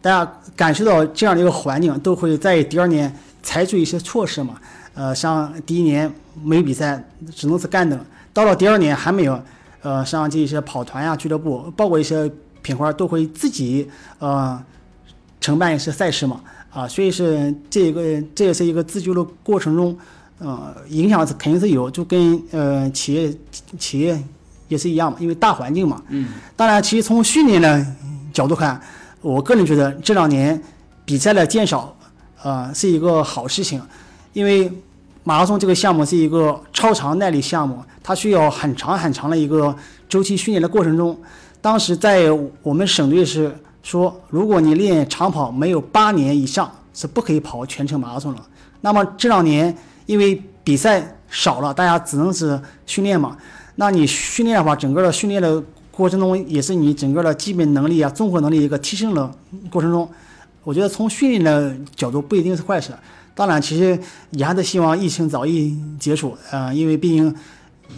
[0.00, 4.54] 大家感受到这样的一个环境，都会在第二年采取一些措施嘛。
[4.94, 6.12] 呃，像第一年
[6.42, 7.98] 没比赛，只能是干等；
[8.32, 9.40] 到了第二年还没有。
[9.82, 12.30] 呃，像这些跑团呀、俱乐部，包括一些
[12.62, 13.90] 品牌，都会自己
[14.20, 14.62] 呃
[15.40, 16.40] 承办一些赛事嘛，
[16.70, 19.98] 啊，所以是这个这也是一个自救的过程中，
[20.38, 23.34] 呃，影响是肯定是有，就跟呃企业
[23.76, 24.22] 企业
[24.72, 26.02] 也是一样嘛，因为大环境嘛。
[26.08, 26.28] 嗯。
[26.56, 27.86] 当然，其实从训练的
[28.32, 28.80] 角度看，
[29.20, 30.60] 我个人觉得这两年
[31.04, 31.94] 比赛的减少，
[32.42, 33.80] 呃，是一个好事情，
[34.32, 34.72] 因为。
[35.24, 39.72] 马拉松这个项目是一个超长耐力项目，它需要很长很长的一个
[40.08, 41.16] 周期训练的过程中。
[41.60, 42.28] 当时在
[42.60, 48.44] 我们省队是说，如果你练长跑没有八年以上，是不可以跑全程马拉松了。
[48.80, 49.72] 那么这两年
[50.06, 53.36] 因为比赛少了，大家只能是训练嘛。
[53.76, 59.30] 那你训练的话，整个的训练的过程中，也是你整个的基本能力啊、综合能力一个提升的
[59.70, 60.08] 过程中。
[60.64, 62.92] 我觉得从训练的角度不一定是坏事。
[63.34, 63.98] 当然，其实
[64.30, 67.34] 也还是希望疫情早一结束，呃，因为毕竟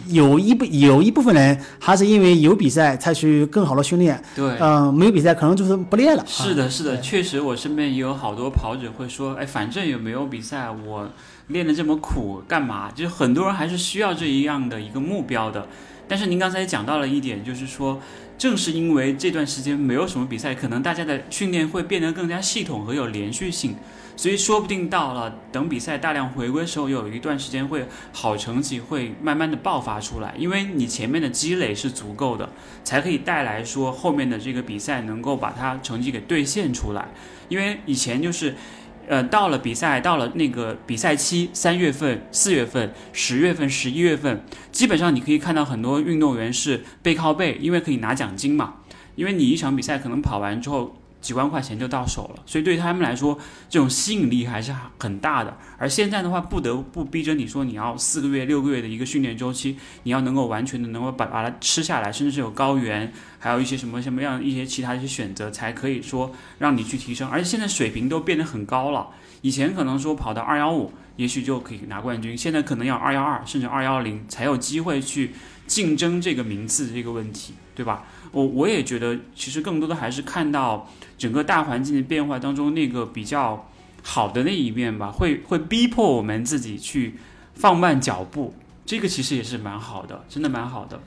[0.07, 6.23] 有一部有一部分人还是因为有比赛才去更好的训练，对，嗯，没有比赛可能就是不练了。
[6.25, 11.07] 是的，是的，确实，我身边也有好多跑者会说，哎，反正也没有比赛，我
[11.47, 12.91] 练的这么苦干嘛？
[12.91, 15.67] 就是很多人还是需要这一样的一个目标的。
[16.07, 17.99] 但是您刚才讲到了一点，就是说，
[18.37, 23.75] 正是因为这段时间没有什么比赛，可能大家的训练会变得更加系统和有连续性。
[24.17, 32.49] 所以说不定到了等比赛大量回归时候，有一段时间会好成绩会慢慢的爆发出来，因为你前面的积累是足够的，
[32.83, 37.09] 才可以带来说后面的这个比赛能够把它成绩给兑现出来。
[37.49, 38.55] 因为以前就是，
[39.07, 48.75] 呃，到了比赛到了那个比赛期，三月份、四月份、十月份、十一月份，基本上你可以看到很多运动员是背靠背，因为可以拿奖金嘛，
[49.15, 50.97] 因为你一场比赛可能跑完之后。
[51.25, 53.35] 几万块钱就到手了，所以对他们来说，
[53.67, 55.57] 这种吸引力还是很大的。
[55.75, 67.27] 而现在的话，不得不逼着你说，你要四个月、六个月的一个训练周期，你要能够完全的能够把把它吃下来，甚至是有高原，还有一些什么什么样一些其他一些选择，才可以说让你去提升。
[67.27, 69.07] 而且现在水平都变得很高了，
[69.41, 75.31] 以前可能说跑到二幺五，也许就可以拿冠军，现在可能要二幺二甚至二幺零才有机会去
[75.65, 78.03] 竞争这个名次这个问题，对吧？
[78.35, 83.71] 我我也觉得，其实更多的还是看到整个大环境的变化当中，那个比较
[84.03, 87.15] 好的那一面吧，会会逼迫我们自己去
[87.53, 88.53] 放慢脚步，
[88.85, 91.01] 这个其实也是蛮好的，真的蛮好的。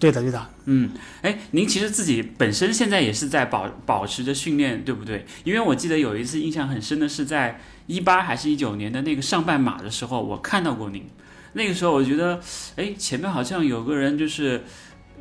[0.00, 0.50] 对的，对的。
[0.64, 0.90] 嗯，
[1.22, 5.24] 哎，您其实自己本身现在也是在保保持着训练，对不对？
[5.44, 11.06] 因为我记得有一次印象很深的是在一八还是一九年的那个上半马的时候，我看到过您。
[11.52, 12.40] 那个时候我觉得，
[12.74, 14.64] 哎，前面好像有个人就是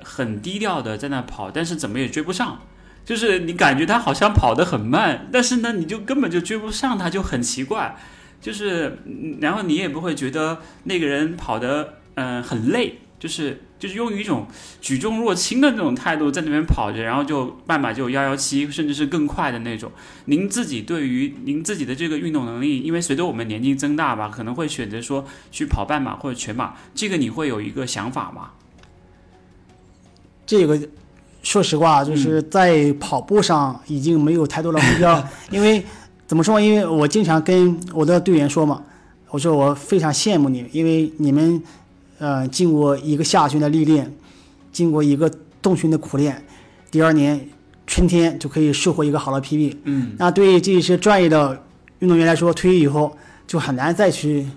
[0.04, 2.60] 很低调的在那跑，但是怎么也追不上。
[3.06, 7.98] 就是你感觉他好像跑得很慢，但是呢，你就根本就追不上他，就很奇怪。
[8.40, 9.00] 就是，
[9.42, 14.48] 然后你也不会觉得那个人跑得嗯很累，就是就是用一种
[14.82, 19.92] 举重若轻的那种态度在那边跑着，然后就半马就幺幺七，甚至是更快的那种。
[20.26, 28.52] 您自己对于您自己的这个运动能力，因为随着我们年纪增大吧，可能会选择说去跑半马或者全马，这个你会有一个想法吗？
[30.46, 30.80] 这个。
[31.46, 35.22] 说实话，就是在跑步上已经没有太多的目标，
[35.52, 35.84] 因为
[36.26, 36.58] 怎么说？
[36.58, 38.82] 因为我经常跟我的队员说嘛，
[39.30, 41.62] 我说我非常羡慕你，因为你们，
[42.18, 44.10] 呃，经过一个夏训的历练，
[44.72, 45.30] 经过一个
[45.62, 46.42] 冬训的苦练，
[46.90, 47.46] 第二年
[47.86, 49.76] 春天就可以收获一个好的 PB。
[49.84, 50.14] 嗯。
[50.18, 51.62] 那对于这些专业的
[52.00, 53.14] 运动员来说，退役以后
[53.46, 54.48] 就很难再去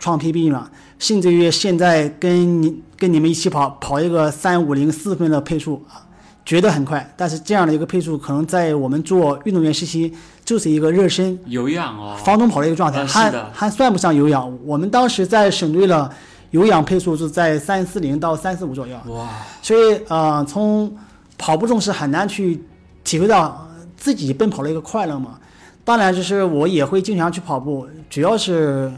[0.00, 0.68] 创 PB 了，
[0.98, 6.02] 甚至于现在跟你跟你们一起跑，跑一个三五零四分的配速啊。
[6.46, 10.12] 觉得很快，但是这样的一个配速，可能在我们做运动员时期
[10.44, 14.54] 就是一个热身、有氧哦，防中跑的一个状态，还还算不上有氧。
[14.62, 16.12] 我们当时在省队了，
[16.50, 18.94] 有氧配速是在三四零到三四五左右。
[19.06, 19.26] 哇！
[19.62, 20.94] 所以呃，从
[21.38, 22.62] 跑步中是很难去
[23.02, 23.66] 体会到
[23.96, 25.38] 自己奔跑的一个快乐嘛。
[25.82, 28.92] 当然，就是我也会经常去跑步，主要是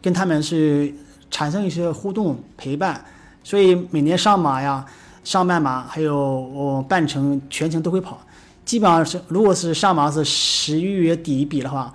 [0.00, 0.90] 跟他们是
[1.30, 3.04] 产生一些互动陪伴，
[3.42, 4.84] 所以每年上马呀。
[5.24, 8.16] 上半马还有我半程、全程都会跑，
[8.64, 11.92] 基本上是如果是上马是十一月底比的话，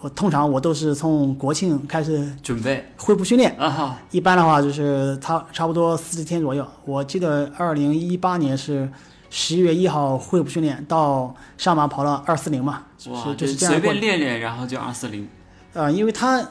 [0.00, 4.00] 我通常我都是从国庆开始准备恢复训练啊。
[4.10, 6.66] 一般的话就是差差不多四十天左右。
[6.86, 8.90] 我记得二零一八年是
[9.28, 15.28] 十一月一号恢复训练，到上马跑了二四零嘛，哇，就是这样随便练练，然后就二四零。
[15.74, 16.42] 呃，因为他。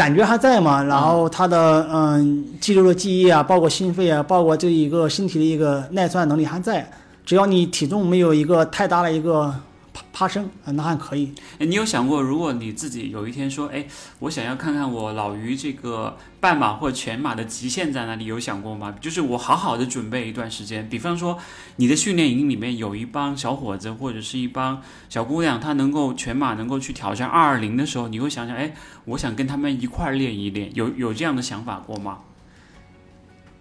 [0.00, 6.90] 感觉还在嘛，然后他的嗯肌肉的记忆啊，包括心肺啊，包括这一个身体的一个耐酸能力还在。
[7.26, 9.54] 只要你体重没有一个太大的一个。
[9.92, 11.32] 爬爬升啊，那还可以。
[11.58, 13.84] 哎，你有想过，如果你自己有一天说，哎，
[14.20, 18.26] 我想要看看我老于这个半马或全马的极限在哪里？
[18.26, 18.94] 有想过吗？
[19.00, 21.36] 就是我好好的准备一段时间，比方说
[21.76, 28.72] 你的训练营里面有一帮小伙子或者是一帮小姑娘，她能够全马能够去挑战二二零的时候，你会想想，哎，
[29.06, 32.18] 我想跟他们一块儿练一练，有有这样的想法过吗？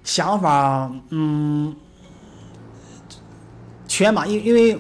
[0.04, 1.76] 想法，嗯，
[3.88, 4.78] 全马，因因为。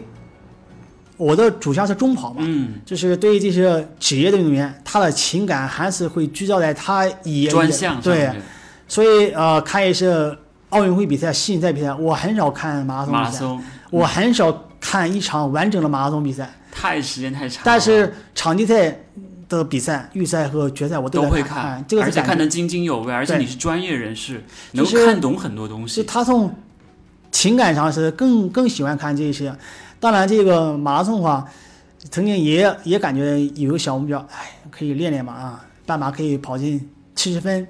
[1.19, 8.31] 我的主项是中跑嘛，嗯，就是对于这些职业的运动员，他的情感还是会聚焦在他以专项对，
[8.87, 10.33] 所以呃，看一些
[10.69, 17.63] 奥运会比赛、世锦赛比赛，我很少看马拉松比赛，我很少看一场完整的马拉松比赛，太时间太长。
[17.65, 18.97] 但是场地赛
[19.49, 24.41] 的比赛、预赛和决赛我都会看，这个而且看得津津有味，而且你是专业人士，
[24.71, 25.95] 能看懂很多东西。
[25.95, 26.55] 是他从
[27.29, 29.53] 情感上是更更喜欢看这些。
[29.99, 31.45] 当然，这个马拉松的话，
[32.09, 37.67] 曾经也也感觉有个小目标，哎，可以练练嘛啊，半马可以跑进七十分，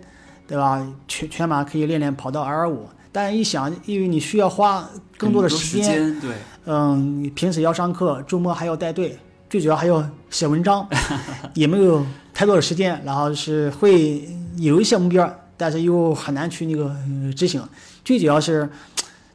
[0.47, 0.85] 对吧？
[1.07, 2.87] 全全马可以练练跑到二二五。
[3.11, 9.17] 但一想，因为你需要花更多的时间，对，嗯，平时要上课，周末还要带队，
[9.49, 10.87] 最主要还要写文章，
[11.55, 13.01] 也没有太多的时间。
[13.03, 15.27] 然后是会有一些目标，
[15.57, 16.95] 但是又很难去那个
[17.35, 17.59] 执行。
[18.05, 18.69] 最主要是。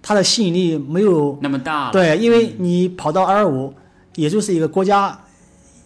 [0.07, 3.73] 它的吸引力没有那么大，对，因为你跑到二五，
[4.17, 5.19] 也就是一个国家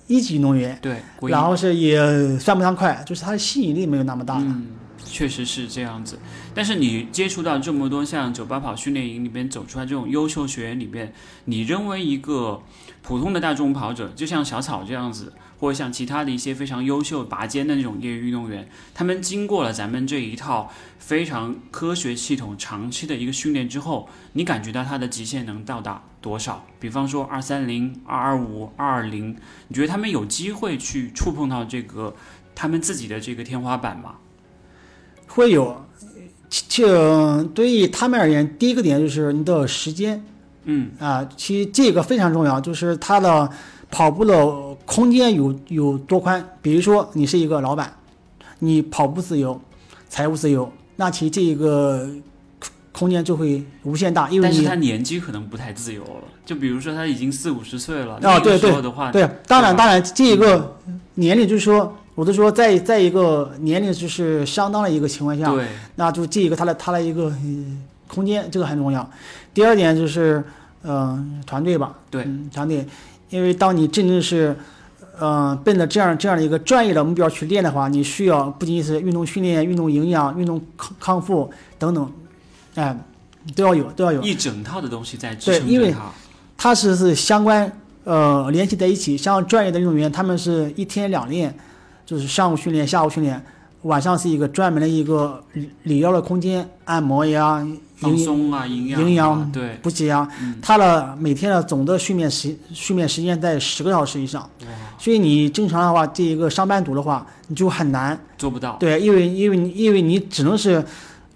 [0.09, 0.97] 一级运动员，对，
[1.29, 4.35] 然后是也算不上快，就是它的吸引力没有那么大。
[4.39, 4.67] 嗯，
[5.05, 6.19] 确实是这样子。
[6.53, 11.13] 但是你接触到这么多像九八跑训练营里边走出来这种优秀学员里边，
[11.45, 12.61] 你认为一个
[13.03, 15.33] 普通的大众跑者，就像小草这样子？
[15.61, 26.65] 或者像其他的一些非常优秀拔尖的那种业余运动员，他们经过了咱们这一套非常科学系统、长期的一个训练之后，你感觉到他的极限能到达多少？
[26.79, 29.37] 比方说二三零、二二五、二二零，
[29.67, 32.15] 你觉得他们有机会去触碰到这个
[32.55, 34.15] 他们自己的这个天花板吗？
[35.27, 35.85] 会有，
[36.49, 40.25] 就对于他们而言，第一个点就是你的时间，
[40.65, 43.51] 嗯啊，其实这个非常重要，就是他的。
[43.91, 46.43] 跑步的空间有有多宽？
[46.63, 47.93] 比如说，你是一个老板，
[48.61, 49.61] 你跑步自由，
[50.09, 52.09] 财务自由，那其实这个
[52.91, 54.31] 空间就会无限大。
[54.31, 56.25] 因为但是他年纪可能不太自由了。
[56.47, 58.73] 就比如说他已经四五十岁了，啊，对对
[59.13, 60.79] 对，当然当然，这一个
[61.17, 65.67] 年龄就是说，我都说在在一个年龄就是相当的一个情况下，对，
[65.97, 69.07] 那就这一个他的他的一个、嗯空间，这个很重要。
[69.53, 70.43] 第二点就是，
[70.83, 72.87] 嗯、团队吧，对嗯，团队，
[73.29, 74.57] 因为当你真正是，
[75.21, 82.13] 嗯、奔着这样这样的一个专业的目标去练的话，你需要不仅仅是运动训练、运动营养、运动康康复等等，
[82.75, 82.97] 哎、
[83.55, 84.23] 都要有都要有。
[84.23, 85.95] 一整套的东西在支对因为
[86.57, 86.75] 它。
[86.75, 87.71] 是是相关
[88.03, 89.17] 呃联系在一起。
[89.17, 91.55] 像专业的运动员，他们是一天两练，
[92.05, 93.41] 就是上午训练，下午训练，
[93.83, 104.49] 晚上是一个专门的一个理理疗的空间，按摩呀、营放松啊，营养啊，营养对，补给啊嗯，他的每天的总的睡眠时睡眠时间在十个小时以上。
[104.99, 108.19] 所以你正常的话，这一个上班族的话，你就很难。
[108.37, 108.77] 做不到。
[108.81, 110.85] 对，因为因为你因为你只能是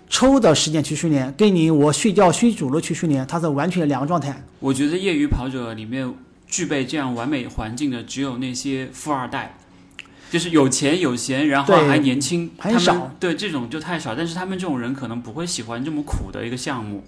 [0.08, 4.42] 抽的时间去训练，跟你我睡觉睡足了去训练，它是完全两个状态。
[4.58, 6.12] 我觉得业余跑者里面
[6.48, 9.54] 具备这样完美环境的，只有那些富二代，
[10.32, 14.14] 就是有钱有闲，然后还年轻，他们很少对，这种就太少。
[14.14, 17.04] 但是他们这种人可能不会喜欢这么苦的一个项目，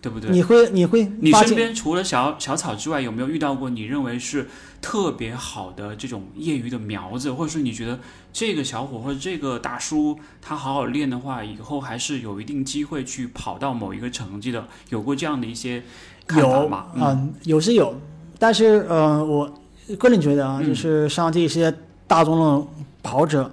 [0.00, 0.30] 对不对？
[0.30, 4.48] 你会你会你身，边除了小小草之外，有没有遇到过你认为是
[4.80, 7.98] 特别好的这种业余的苗子，或者说你觉得
[8.32, 14.68] 这个小伙或者这个大叔他好好练的话，以后还是有一定机会去跑到某一个成绩的？
[14.90, 15.82] 有过这样的一些
[16.24, 16.86] 看法有吗？
[16.96, 18.00] 啊、有是有，
[18.38, 19.52] 但是呃，我
[19.98, 21.74] 个人觉得啊，嗯就是像这些
[22.10, 22.66] 大众的
[23.04, 23.48] 跑者，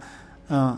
[0.49, 0.75] 嗯、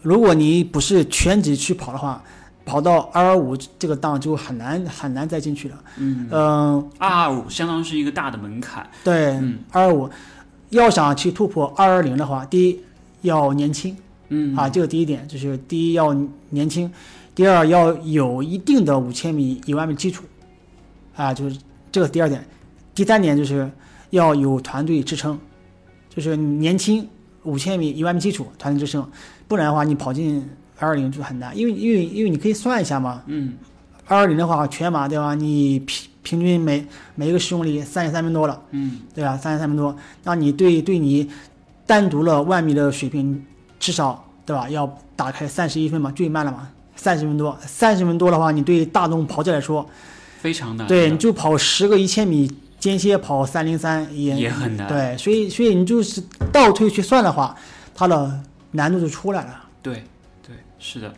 [0.00, 2.24] 如果你不是全职去跑的话，
[2.64, 5.78] 跑到二二五这个档就很难很难再进去了。
[5.98, 8.88] 嗯，嗯、二二五相当是一个大的门槛。
[9.04, 10.08] 对嗯，二二五
[10.70, 12.80] 要想去突破二二零的话，第一
[13.20, 13.94] 要年轻。
[14.30, 14.56] 嗯。
[14.56, 16.14] 啊，这个第一点就是第一要
[16.48, 16.90] 年轻，
[17.34, 20.24] 第二要有一定的五千米、一万米基础，
[21.14, 21.58] 啊，就是
[21.92, 22.42] 这个第二点。
[22.94, 23.70] 第三点就是
[24.08, 25.38] 要有团队支撑，
[26.14, 27.08] 就是年轻
[27.44, 29.08] 五千米、一万米基础团队制胜，
[29.48, 30.46] 不然的话你跑进
[30.78, 33.54] 二二零就很难，因为因为因为你可以算一下嘛，嗯，
[34.06, 35.34] 二二零的话全马对吧？
[35.34, 36.84] 你平平均每
[37.14, 38.60] 每一个十公里三十三分多了。
[38.72, 39.36] 嗯，对吧？
[39.36, 41.28] 三十三分多，那你对对你
[41.86, 43.42] 单独了万米的水平，
[43.78, 44.68] 至少对吧？
[44.68, 49.88] 要打开三十一分嘛，最慢了嘛，三十分多，三十分多的话，你对大众跑者来说，
[50.40, 50.86] 非常难。
[50.86, 52.50] 对，你就跑十个一千米
[52.80, 56.20] 间歇跑三零三也也很难对，所以所以你就是
[56.50, 57.54] 倒退去算的话，
[57.94, 59.68] 它的难度就出来了。
[59.82, 60.02] 对
[60.42, 61.14] 对，是的。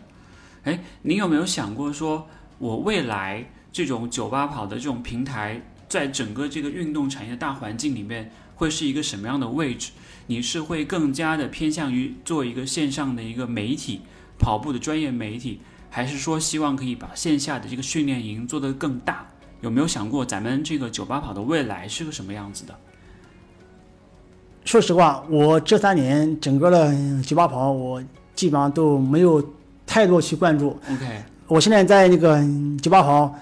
[0.65, 9.93] 哎，您有没有想过说，我未来这种酒吧跑的这种平台，在整个这个运动产业大环境里面，会是一个什么样的位置？
[10.27, 14.03] 你是会更加的偏向于做一个线上的一个媒体，
[14.39, 15.61] 跑步的专业媒体，
[15.91, 19.29] 还是说希望可以把线下的这个训练营做得更大？
[19.63, 22.75] 有没有想过咱们这个酒吧跑的未来是个什么样子的？
[24.65, 28.03] 说实话，我这三年整个的九八跑，我
[28.35, 29.45] 基本上都没有
[29.87, 30.79] 太多去关注。
[30.89, 32.41] OK，我现在在那个
[32.81, 33.35] 九八跑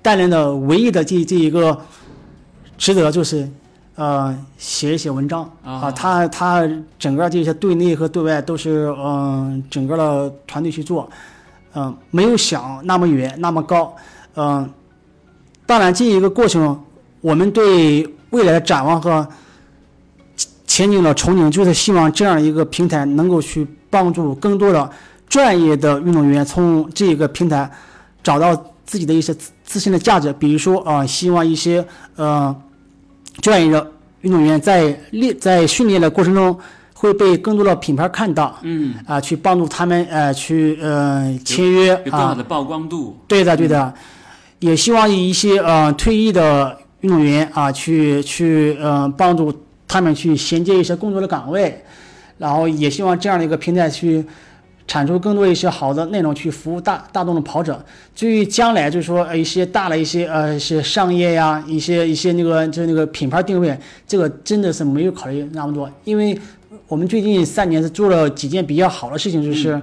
[0.00, 1.78] 担任的唯一的这这一个
[2.78, 3.46] 职责就是，
[3.94, 5.92] 呃，写一写文章啊啊。
[5.92, 6.68] 他他
[6.98, 11.10] 整个这些对内和对外都是嗯、整个的团队去做，
[11.74, 13.94] 嗯、没有想那么远那么高，
[14.34, 14.70] 嗯、
[15.68, 16.82] 当然这一个过程，
[17.20, 19.28] 我们对未来的展望和
[20.66, 24.90] 前景的憧憬，就是希望这样一个平台能够去帮助更多的
[25.28, 27.70] 专业的运动员从这个平台
[28.22, 28.56] 找到
[28.86, 31.84] 自己的一些自自身的价值，比如说啊、呃希望一些
[32.16, 32.56] 呃
[33.42, 33.86] 专业的
[34.22, 36.58] 运动员在练在训练的过程中
[36.94, 43.18] 会被更多的品牌看到嗯，啊、去帮助他们呃去呃签约啊，有更好的曝光度。
[43.28, 43.92] 对的对的，
[44.60, 49.54] 也希望以一些呃退役的运动员啊去去呃帮助
[49.86, 51.82] 他们去衔接一些工作的岗位，
[52.38, 54.24] 然后也希望这样的一个平台去
[54.86, 57.80] 产出更多一些好的内容去服务大大众的跑者。
[58.16, 66.36] 至于将来就是说呃一些大的一些呃一些商业呀，一些一些那个就是那个品牌定位，这个真的是没有考虑那么多，因为
[66.88, 69.80] 我们最近三年是做了几件比较好的事情，就是。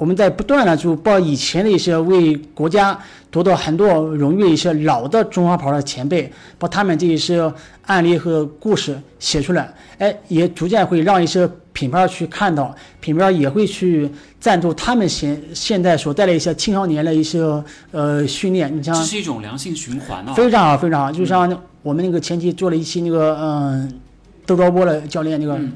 [0.00, 2.98] 我们在不断的就把以前的一些为国家
[3.30, 3.86] 夺得很多
[4.16, 7.52] 荣誉的一些老的中华牌的前辈，把他们这一些
[7.84, 17.42] 案例和故事写出来，哎，也逐渐会让一些品牌去看到，品牌也会去赞助他们现现在所带来一些青少年的一些
[17.90, 18.74] 呃训练。
[18.74, 20.32] 你像这是一种良性循环啊。
[20.32, 24.00] 非常好，非常好，就像我们那个前期做了一期那个嗯，
[24.46, 25.70] 窦兆波的教练那个嗯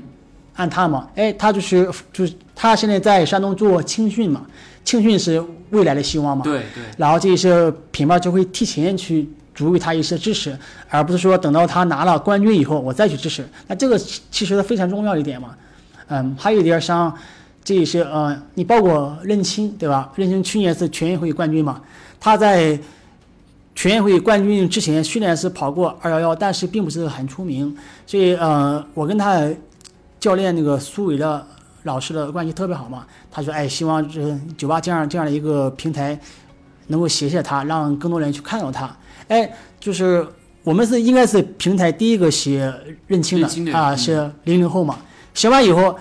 [0.57, 4.47] 按他嘛，哎，他就是就是他现在在山东做青训嘛，
[4.85, 10.57] 青训是未来的希望嘛，对对，然后这些品牌就会提前去给予他一些支持，
[10.89, 13.45] 而不是说等到他拿了冠军以后我再去支持。
[13.67, 15.55] 那这个其其实非常重要一点嘛。
[16.09, 17.13] 嗯，还有一点像
[17.65, 20.13] 这些呃，你包括任青对吧？
[20.15, 21.81] 任青去年是全运会冠军嘛，
[22.21, 22.79] 他在
[23.75, 27.75] 全运会冠军之前虽然是跑过二幺幺，但是并不是很出名。
[28.07, 29.49] 所以呃，我跟他
[30.25, 31.47] 教练那个苏伟的
[31.83, 36.19] 老师的关系特别好嘛，他说哎，希望这酒吧这样这样的一个平台
[36.87, 38.91] 能够写写他，让更多人去看到他。
[39.29, 40.27] 哎，就是
[40.63, 42.73] 我们是应该是平台第一个写
[43.07, 44.97] 认清的的啊，嗯是零零后嘛。
[45.35, 45.95] 写完以后，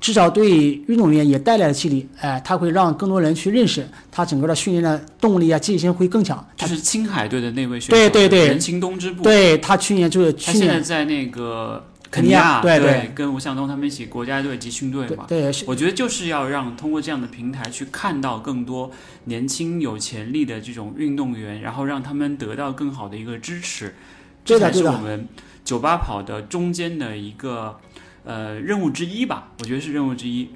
[0.00, 6.42] 至少对运动员也带来了激励，哎，他会让更多人去认识他整个的训练的动力啊、积极性会更强。
[6.56, 11.84] 就是青海队的那位选手，对对对人情东之部，对他去年就是去年在那个
[12.16, 15.26] 肯尼亚对跟吴向东他们一起国家队集训队嘛。
[15.28, 18.90] 对我觉得就是要让通过这样的平台去看到更多
[19.24, 23.94] 年轻有潜力的这种运动员，然后让他们得到更好的一个支持，
[24.44, 25.28] 这才是我们
[25.62, 27.76] 九八跑的中间的一个
[28.24, 29.52] 呃任务之一吧。
[29.60, 30.48] 我觉得是任务之一。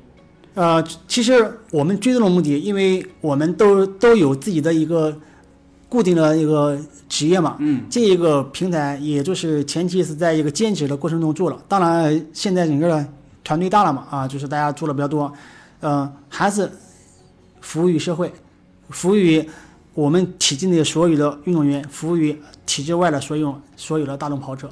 [0.55, 5.21] 呃，其实我们追踪的目的，因为我们都都有自己的一个
[5.91, 6.79] 固定的一个
[7.09, 13.13] 职业嘛，嗯，这一个平台也就是前期是在一个兼职的过程中做了，当然现在整个的
[13.43, 15.33] 团队大了嘛，啊，就是大家做的比较多，
[15.81, 16.71] 呃，还是
[17.61, 18.33] 服务于社会，
[18.91, 19.45] 服务于
[19.93, 24.71] 我们体制内所有的运动员，服务于体制外的所有所有的大众跑者。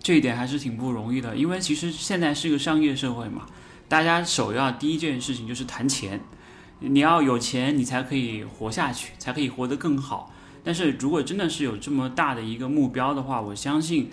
[0.00, 3.46] 这一点还是挺不容易的，因为其实现在是一个商业社会嘛，
[3.88, 6.20] 大家首要第一件事情就是谈钱，
[6.80, 10.32] 你要有钱，你才可以活下去，才可以活得更好。
[10.62, 14.10] 但是如果真的是有这么大的一个目标的话，我相信，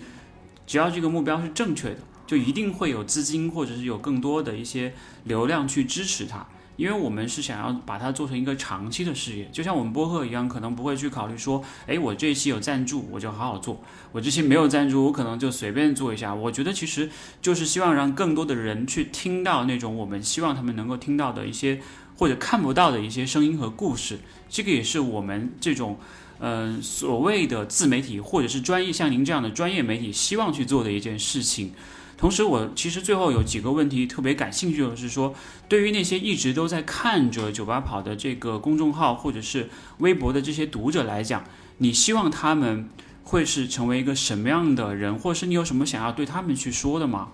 [0.66, 4.94] 只要这个目标是正确的，就一定会有资金或者是有更多的一些
[5.24, 6.46] 流量去支持它。
[6.76, 13.76] 因为我们是想要把它做成一个长期的事业，就像我们播客一样，可能不会去考虑说，哎，我这一期有赞助，我就好好做；
[14.12, 16.34] 我这期没有赞助，我可能就随便做一下。
[16.34, 17.08] 我觉得其实
[17.40, 21.80] 就是希望让更多的人去听到那种我们希望他们能够听到的一些
[22.16, 24.18] 或者看不到的一些声音和故事。
[24.48, 25.98] 这个也是我们这种。
[26.38, 31.72] 嗯、所谓的自媒体或者是专业，像您这样的专业媒体，希望去做的一件事情。
[32.18, 35.34] 同时，我其实最后有几个问题特别感兴趣的是说，
[35.66, 41.42] 对于那些一直都在看着九八跑的这个公众号或者是微博的这些读者来讲，
[41.78, 42.90] 你希望他们
[43.24, 47.28] 会是成为一个什么样的人，或者是你有什么想要对他们去说的吗？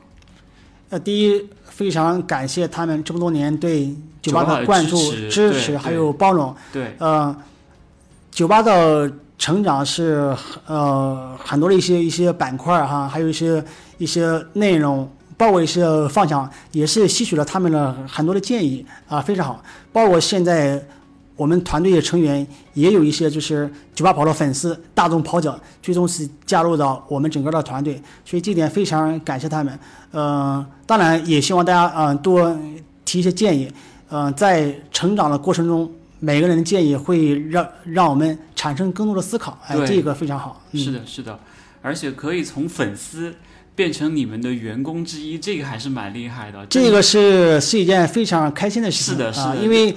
[0.92, 3.88] 呃，第一，非常感谢他们这么多年对
[4.20, 4.98] 酒吧的关注、
[5.30, 6.54] 支持，还有包容。
[6.70, 7.34] 对，呃，
[8.30, 10.36] 酒吧的成长是
[10.66, 13.64] 呃很多的一些一些板块哈，还有一些
[13.96, 19.62] 一些内容，包括一些方向，也是吸取了他们的很多的建议啊，非常好。
[19.94, 20.78] 包括现在
[21.42, 29.78] 我们团队的成员也有一些就是酒吧跑的粉丝、大众跑者，最终是加入到我们整个的团队，所以这点非常感谢他们。
[30.12, 32.56] 呃，当然也希望大家嗯、呃多
[33.04, 33.70] 提一些建议，
[34.10, 35.90] 嗯、在成长的过程中。
[36.24, 40.62] 每个人的建议会让让我们产生更多的思考，哎，这个非常好。
[40.70, 41.36] 嗯、是的，是的，
[41.82, 43.34] 而且可以从粉丝
[43.74, 46.64] 变成你们的员工之一，这个还是蛮厉害的。
[46.66, 49.14] 这个是是一件非常开心的事情。
[49.14, 49.92] 是的是的啊，因为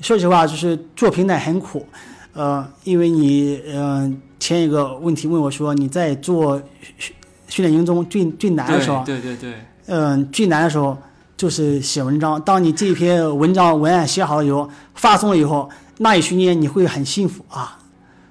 [0.00, 1.86] 说实话，就是做平台很苦，
[2.32, 6.56] 呃，因为你嗯、呃前一个问题问我说你在做
[6.96, 7.14] 训
[7.48, 9.54] 训练营中最最难的时候，对对对对，
[9.86, 10.96] 嗯、最难的时候
[11.36, 12.40] 就是写文章。
[12.42, 15.68] 当你这篇文章文案写好了以后，发送了以后，
[15.98, 17.76] 那一瞬间你会很幸福啊，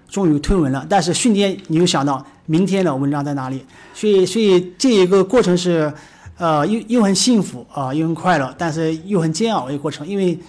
[0.09, 0.85] 终于推文了。
[0.89, 5.91] 但是瞬间你又想到明天的文章在哪里，所以所以这一个过程是，
[6.37, 10.39] 呃，又又很幸福啊、又很快乐，但是又很煎熬的一个过程，因为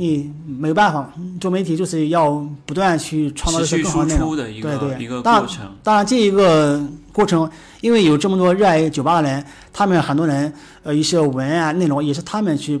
[0.00, 2.30] 你没有办法，做媒体就是要
[2.64, 4.36] 不断去创造一些更好的内容。
[4.36, 5.66] 的一个对对一个过程。
[5.82, 6.80] 当然，这一个
[7.12, 7.50] 过程，
[7.80, 10.52] 因为有这么多热爱酒吧的人，他们很多人
[10.84, 12.80] 呃一些文案内容也是他们去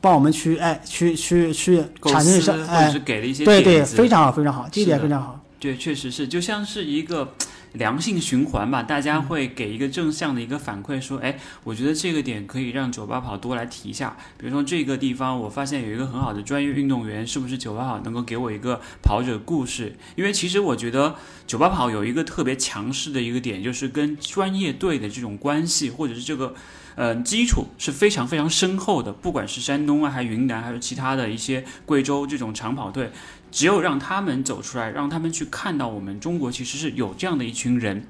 [0.00, 2.52] 帮我们去哎去去去产生一些
[2.92, 5.40] 是给了一些对对非常好非常好，这一点非常好。
[5.58, 7.34] 对，确实是，就像是一个
[7.72, 14.16] 良性循环吧，大家会给一个正向的一个反馈，说，哎，我觉得这个点可以让九八跑多来提一下。
[14.36, 19.96] 比如说这个地方，我发现有一个很好的专业运动员，是不是九八跑能够给我一个跑者故事？
[20.16, 21.16] 因为其实我觉得
[21.46, 26.54] 九八跑有一个特别强势的一个点，就是跟专业队的这种关系，或者是这个。
[26.94, 33.10] 呃，基础是非常非常深厚的，不管是山东啊，还是云南，还是其他的一些贵州这种长跑队，
[33.52, 38.06] 只有让他们走出来，让他们去看到我们中国其实是有这样的一群人，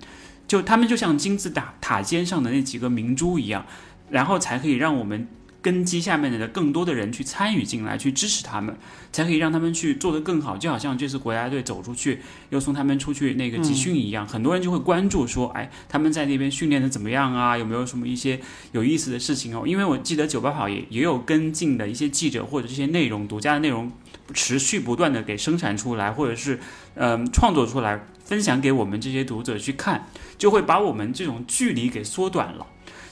[0.48, 3.66] 就他们就像金字塔塔尖上的那几个明珠一样，
[4.08, 5.26] 然后才可以让我们
[5.60, 8.76] 根基下面的更多的人去参与进来，去支持他们，
[9.12, 10.56] 才可以让他们去做得更好。
[10.56, 12.20] 就好像这次国家队走出去，
[12.50, 17.56] 又送他们出去那个集训一样，很多人就会关注说，哎，他们在那边训练的怎么样啊？
[17.56, 18.40] 有没有什么一些
[18.72, 19.64] 有意思的事情哦？
[19.66, 23.90] 因为我记得九八跑也也有跟进的一些记者或者这些内容独家的内容，
[24.32, 26.58] 持续不断的给生产出来，或者是
[26.94, 32.66] 嗯创作出来，分享给我们这些读者去看，就会把我们这种距离给缩短了。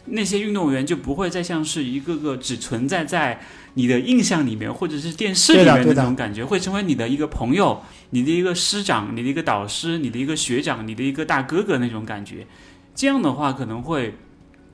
[0.07, 3.39] 那些运动员就不会再像是一个个只存在在
[3.75, 12.47] 你的印象里面，或者是电视里面的那种感觉，会成为你的一个朋友、你的一个师长、你的一个导师、你的一个学长、你的一个大哥哥那种感觉。
[12.95, 14.15] 这样的话，可能会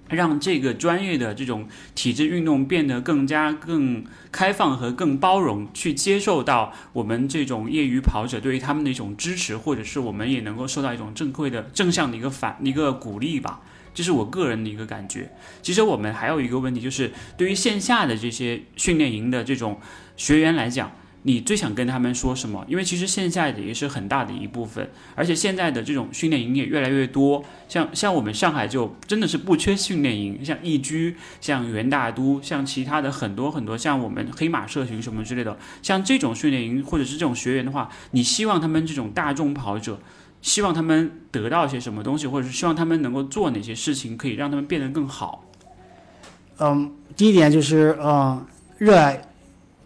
[0.09, 13.61] 让这个专业的这种体质运动变得更加更开放和更包容，去接受到我们这种业余跑者对于他们的一种支持，或者是我们也能够受到一种正馈的正向的一个反一个鼓励吧。
[13.95, 15.33] 这是我个人的一个感觉。
[15.63, 19.81] 其实我们还有一个问题，就是对于线下的这些训练营的这种
[20.19, 20.93] 学员来讲，
[21.27, 22.65] 你最想跟他们说什么？
[22.69, 27.45] 因为其实线下的也是很大的一部分，而且现在的这种训练营也越来越多。
[27.69, 39.99] 像像我们上海就真的是不缺训练营，像易居、像元大都、像其他的很多很多，像我们黑马社群什么之类的，像这种训练营或者是这种学员的话，你希望他们这种大众跑者。
[40.43, 45.45] 希望他们得到些什么东西，或者是希望他们能够做哪些事情，可以让他们变得更好。
[46.61, 48.47] 嗯，第一点就是嗯，
[48.79, 49.21] 热爱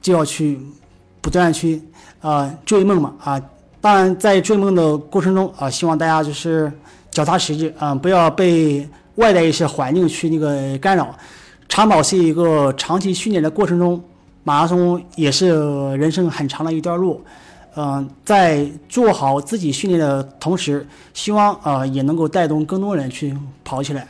[0.03, 0.59] 就要去
[1.21, 1.83] 不断去
[2.21, 3.41] 啊追梦嘛啊。
[3.81, 6.71] 当然，在追梦的过程中啊，希望大家就是
[7.11, 11.15] 脚踏实地啊，不要被外在一些环境去那个干扰。
[11.67, 14.03] 长跑是一个长期训练的过程中，
[14.45, 15.49] 马拉松也是
[15.97, 17.23] 人生很长的一段路。
[17.77, 23.35] 嗯，在做好自己训练的同时，希望呃也能够带动更多人去
[23.65, 24.07] 跑起来。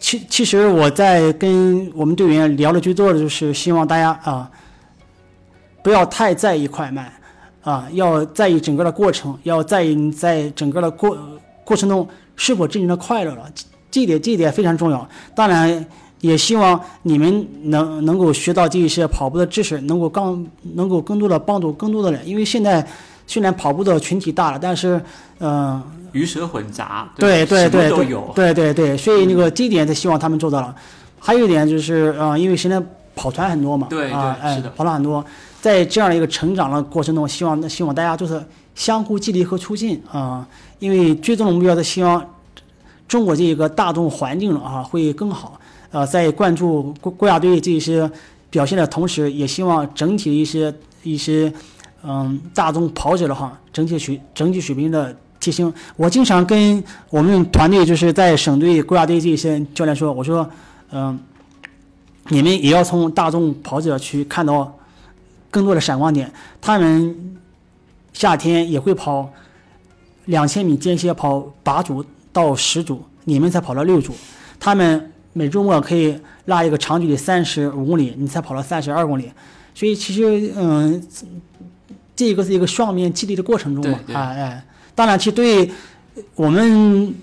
[0.00, 4.48] 其其实我在跟我们队员聊的最多的就是希望大家啊，
[5.82, 7.12] 不要太在意快慢
[7.62, 11.16] 啊，要在意整个的过程，要在意你在整个的过
[11.64, 12.06] 过程中
[12.36, 13.44] 是否真正的快乐了。
[13.90, 15.08] 这一点这一点非常重要。
[15.34, 15.84] 当然。
[16.20, 20.44] 也希望你们能能够学到这一些跑步的知识，能够更
[20.74, 22.26] 能够更多的帮助更多的人。
[22.26, 22.84] 因为现在
[23.24, 25.00] 虽然跑步的群体大了，但是
[25.38, 25.80] 嗯，
[26.10, 30.74] 鱼蛇混杂，对对对都有，对对对，所以那个这一点，希望他们做到了。
[31.20, 32.82] 还有一点就是，嗯，因为现在
[33.14, 35.24] 跑团很多嘛，对对，是的，跑了很多，
[35.60, 38.42] 在这样一个成长的过程中，希望希望大家就是
[38.74, 40.46] 相互激励和促进啊。
[40.78, 42.24] 因为最终的目标是希望
[43.08, 45.60] 中国这一个大众环境啊会更好。
[45.90, 48.08] 呃，在关注国国家队这些
[48.50, 50.72] 表现的同时，也希望整体的一些
[51.02, 51.52] 一些
[52.04, 55.72] 嗯大众跑者的话，整体水整体水平的提升。
[55.96, 60.48] 我经常跟我们团队就是在省队、国家队这些教练说，我说，
[60.92, 61.18] 嗯，
[62.28, 64.77] 你们也要从大众跑者去看到
[65.50, 66.30] 更多的闪光点。
[66.60, 67.38] 他们
[68.12, 69.30] 夏天也会跑
[70.26, 74.14] 两千米间歇跑八组到十组，你们才跑了六组，
[74.58, 75.12] 他们。
[75.34, 79.30] 每周末可以拉一个长距离三十五公里，你才跑了三十二公里，
[79.72, 81.00] 所以其实嗯，
[82.16, 84.64] 这个是一个双面激励的过程中嘛，啊哎，
[84.96, 85.70] 当然其实对
[86.34, 87.14] 我们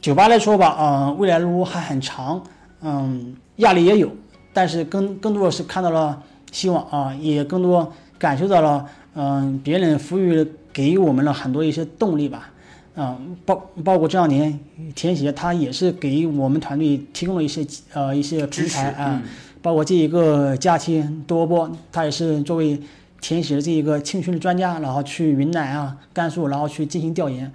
[0.00, 2.42] 酒吧来说吧，嗯，未来路还很长，
[2.80, 4.10] 嗯，压力也有，
[4.54, 6.22] 但是更更多的是看到了
[6.54, 8.86] 希望啊，也更多感受到了
[9.16, 12.48] 嗯，别人赋予给予我们了很多一些动力吧。
[12.94, 14.56] 嗯，包包括这两年
[14.94, 19.20] 田协他也是给我们团队提供了一些呃一些平台啊，
[19.60, 22.80] 包括这一个假期多波，他也是作为
[23.20, 27.50] 田协的这一个青训的专家，然后去云南啊、甘肃，然后去进行调研。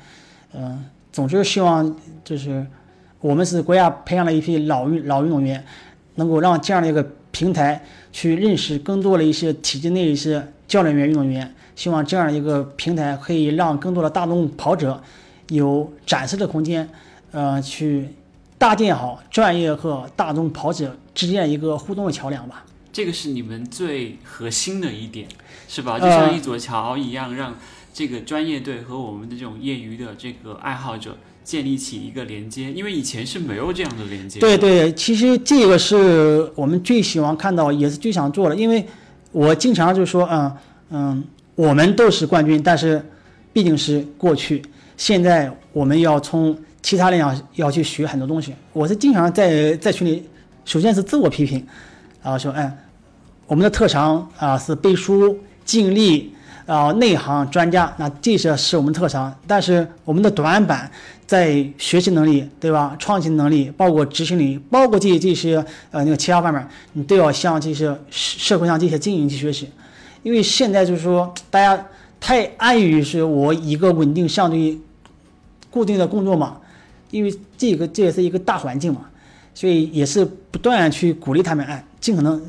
[0.53, 1.95] 嗯，总之希望
[2.25, 2.67] 就是
[3.21, 5.63] 我们是国家培养了一批老运老运动员，
[6.15, 7.01] 能够让这样的一个
[7.31, 15.01] 平台去认识更多的一些体制内一些教练员运动员，希望这样一个平台可以让更多的大众跑者。
[15.49, 16.87] 有展示的空间，
[17.31, 18.07] 呃，去
[18.59, 22.63] 搭建好专业和大众跑者之间一个互动的桥梁吧。
[22.93, 25.27] 这个是你们最核心的一点，
[25.67, 25.97] 是吧？
[25.99, 27.55] 就像一座桥一样，让
[27.91, 31.17] 这个专业队和我们的这种业余的这个爱好者
[31.49, 32.71] 建立起一个连接。
[32.71, 34.39] 因为以前是没有这样的连接。
[34.39, 38.55] 对对，其实这个是我们最希望看到，也是最想做的。
[38.55, 38.85] 因为
[39.31, 40.55] 我经常就说，嗯
[40.91, 41.23] 嗯，
[41.55, 43.03] 我们都是冠军，但是
[43.51, 44.61] 毕竟是过去。
[44.95, 48.53] 现在我们要从其他人要要去学很多东西。
[48.71, 50.23] 我是经常在在群里，
[50.65, 51.65] 首先是自我批评，
[52.21, 52.71] 然后说，哎，
[53.47, 56.31] 我们的特长啊是背书、尽力，
[56.65, 59.33] 啊、内行专家，那这些是我们特长。
[59.47, 60.89] 但是我们的短板
[61.29, 62.95] 在学习能力，对吧？
[62.97, 69.69] 创新能力，包括执行力，包括这这些呃那个其他方面，你都要向这些社社会上这些精英去学习。
[70.23, 71.85] 因为现在就是说，大家
[72.19, 74.75] 太安于是我一个稳定、相对
[75.69, 76.57] 固定的工作嘛，
[77.11, 79.01] 因为这个这也是一个大环境嘛，
[79.53, 82.41] 所以也是不断去鼓励他们，哎，尽可能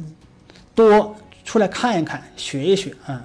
[0.75, 3.23] 多出来看一看，学一学啊。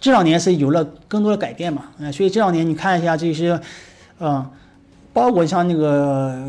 [0.00, 3.60] 这两年是有了更多的改变嘛，嗯、所以这两年你看一下这些，
[4.20, 4.48] 嗯、
[5.18, 6.48] 包括像那个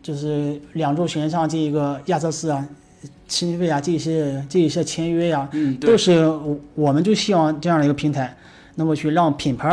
[0.00, 2.66] 就是两周选上这一个亚瑟士啊、
[3.26, 8.36] 秦飞啊这些这些签约呀、嗯，都，是我我们就希望这样的一个平台，
[8.76, 9.68] 那么去让品牌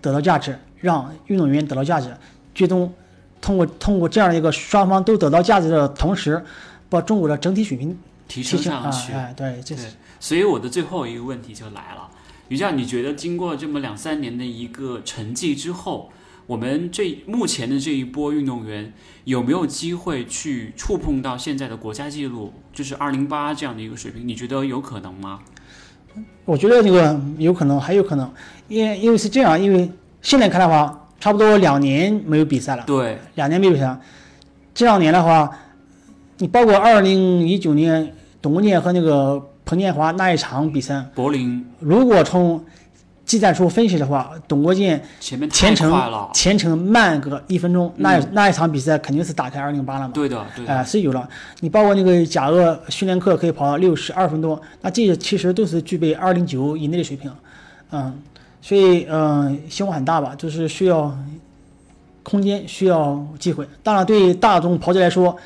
[0.00, 2.14] 得到价值，让运动员得到价值，
[2.54, 2.92] 最终
[3.40, 6.42] 通过通过这样的一个双方都得到价值的同时，
[6.88, 7.98] 把中国的整体水平
[8.28, 9.12] 提升上去。
[9.12, 9.88] 哎，对，这是，
[10.20, 12.08] 所以我的最后一个问题就来了，
[12.48, 16.10] 于教，你觉得经过这么两三年的一个成绩之后，
[16.50, 24.26] 我们这目前的这一波运动员有没有机会去触碰到现在的国家纪录，就是二零八这样的一个水平？
[24.26, 25.38] 你觉得有可能吗？
[26.44, 28.28] 我觉得这个有可能，还有可能，
[28.66, 29.88] 因为因为是这样，因为
[30.22, 33.96] 现在看的话，差不多两年没有比赛了，对，两年没有比赛，
[34.74, 35.48] 这两年的话，
[36.38, 38.12] 你包括二零一九年
[38.42, 42.64] 董文健和那个彭建华那一场比赛，柏林如果从
[43.24, 45.38] 技战术分析的话，董国建前
[45.74, 45.92] 程，
[46.34, 50.10] 前程慢个一分钟，那嗯那一场比赛肯定是打开二零八了嘛。
[50.12, 51.28] 对的，对哎、的，是有了。
[51.60, 57.30] 你包括那个甲鄂训练课可以跑到六十二分多，那这些其实都是具备二零九以内的水平，
[57.92, 58.20] 嗯，
[58.60, 61.16] 所以嗯，希望很大吧，就是需要
[62.24, 63.64] 空间，需要机会。
[63.82, 65.36] 当然，对大众跑者来说，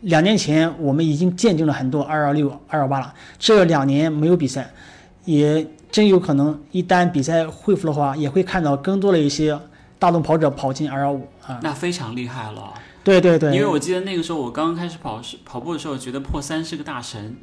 [0.00, 4.70] 两年前我们已经见证了很多二幺六、二幺八了，这两年没有比赛，
[5.24, 9.58] 也真有可能一旦比赛恢复的话，也会看到更多的一些
[9.98, 11.58] 大众跑者跑进二二五啊。
[11.62, 12.74] 那非常厉害了。
[13.04, 17.36] 对对对，因为我记得那个时候我刚刚开始跑是跑步的时候，觉得破三是个大神。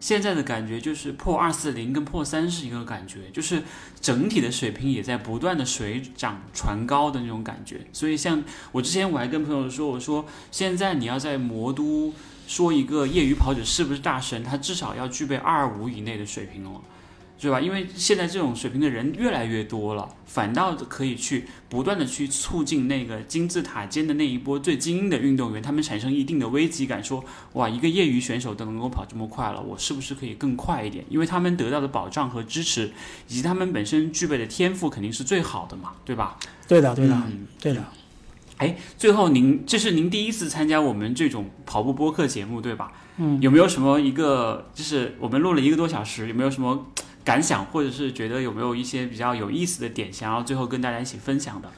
[0.00, 3.62] 现在的感觉就是破二四零跟破三是一个感觉，就是
[4.00, 7.82] 整体的水平也在不断的水涨船高的那种感觉。
[7.92, 8.42] 所以像
[8.72, 12.12] 我之前我还跟朋友说，我说现在你要在魔都
[12.48, 16.80] 说一个业余跑者是不是大神，他至少要具备二五以内的水平了。
[17.42, 17.60] 对吧？
[17.60, 27.24] 因为现在这种水平的人越来越多了，反倒可以去不断的去促进那个金字塔尖的那一波最精英的运动员，他们产生一定的危机感，说
[27.54, 31.04] 哇，一个业余选手都能够跑这么快了，我是不是可以更快一点？
[31.08, 32.92] 因为他们得到的保障和支持，
[33.26, 36.38] 以及他们本身具备的天赋肯定是最好的嘛，对吧？
[36.68, 37.84] 对的对的、嗯对的。
[38.58, 42.92] 哎，最后您这是您第一次参加我们这种跑步播客节目，对吧？
[43.16, 46.86] 嗯，有没有什么一个就是我们录了一个多小时，有没有什么
[47.24, 51.68] 感想，或者是觉得有没有一些比较有意思的点，想要最后跟大家一起分享的？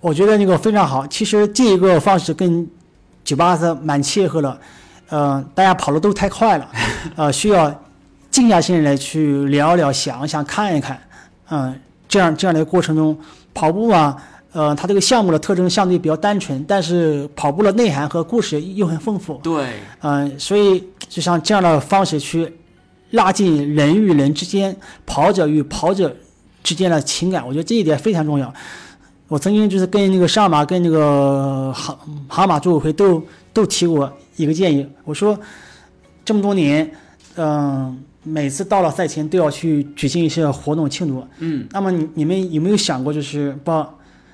[0.00, 1.06] 我觉得那个非常好。
[1.06, 2.66] 其实这一个方式跟
[3.22, 4.60] 九八是蛮切合的，
[5.08, 6.68] 呃，大家跑的都太快了，
[7.16, 7.84] 呃，需要
[8.30, 10.98] 静下心来去聊聊、想一想、看一看，
[11.50, 11.78] 嗯、
[12.08, 13.18] 这样这样的过程中，
[13.52, 14.16] 跑步啊，
[14.52, 22.50] 呃，它这个项目的特征相对比较单纯，但是跑步的内涵和故事又很丰富，对，嗯、所以就像这样的方式去
[23.10, 26.14] 拉近人与人之间、跑者与跑者
[26.62, 28.52] 之间的情感，我觉得这一点非常重要。
[29.28, 31.96] 我曾经就是跟那个上马跟那个杭
[32.28, 33.22] 杭马组委会都
[33.52, 35.38] 都提过一个建议，我说
[36.24, 36.90] 这么多年，
[37.36, 41.24] 嗯、每次到了赛前都要去举行一些活动庆祝。
[41.38, 43.88] 嗯，那么你你们有没有想过，就是把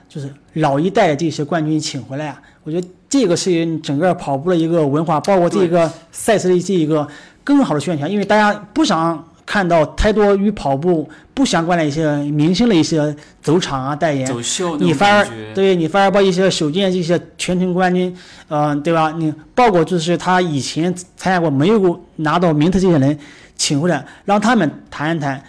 [0.09, 2.41] 就是老一代的这些冠军请回来啊？
[2.65, 7.07] 我觉得这个是整个跑步的一个文化，包括这个赛事的这一个
[7.47, 18.13] 更好的宣传，因为大家不想看到太多与跑步不相关的一些明星的一些走场啊代言，走秀你反而，对你反而把一些首届这些全程冠军，
[18.49, 19.15] 嗯、对吧？
[19.17, 23.17] 你包括就是他以前参加过没有过拿到名次这些人
[23.55, 25.41] 请回来，让他们谈一谈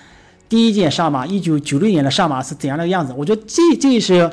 [0.47, 3.11] 第一届上马，一九九六年的上马是怎样的样子。
[3.17, 4.29] 我觉得这这是，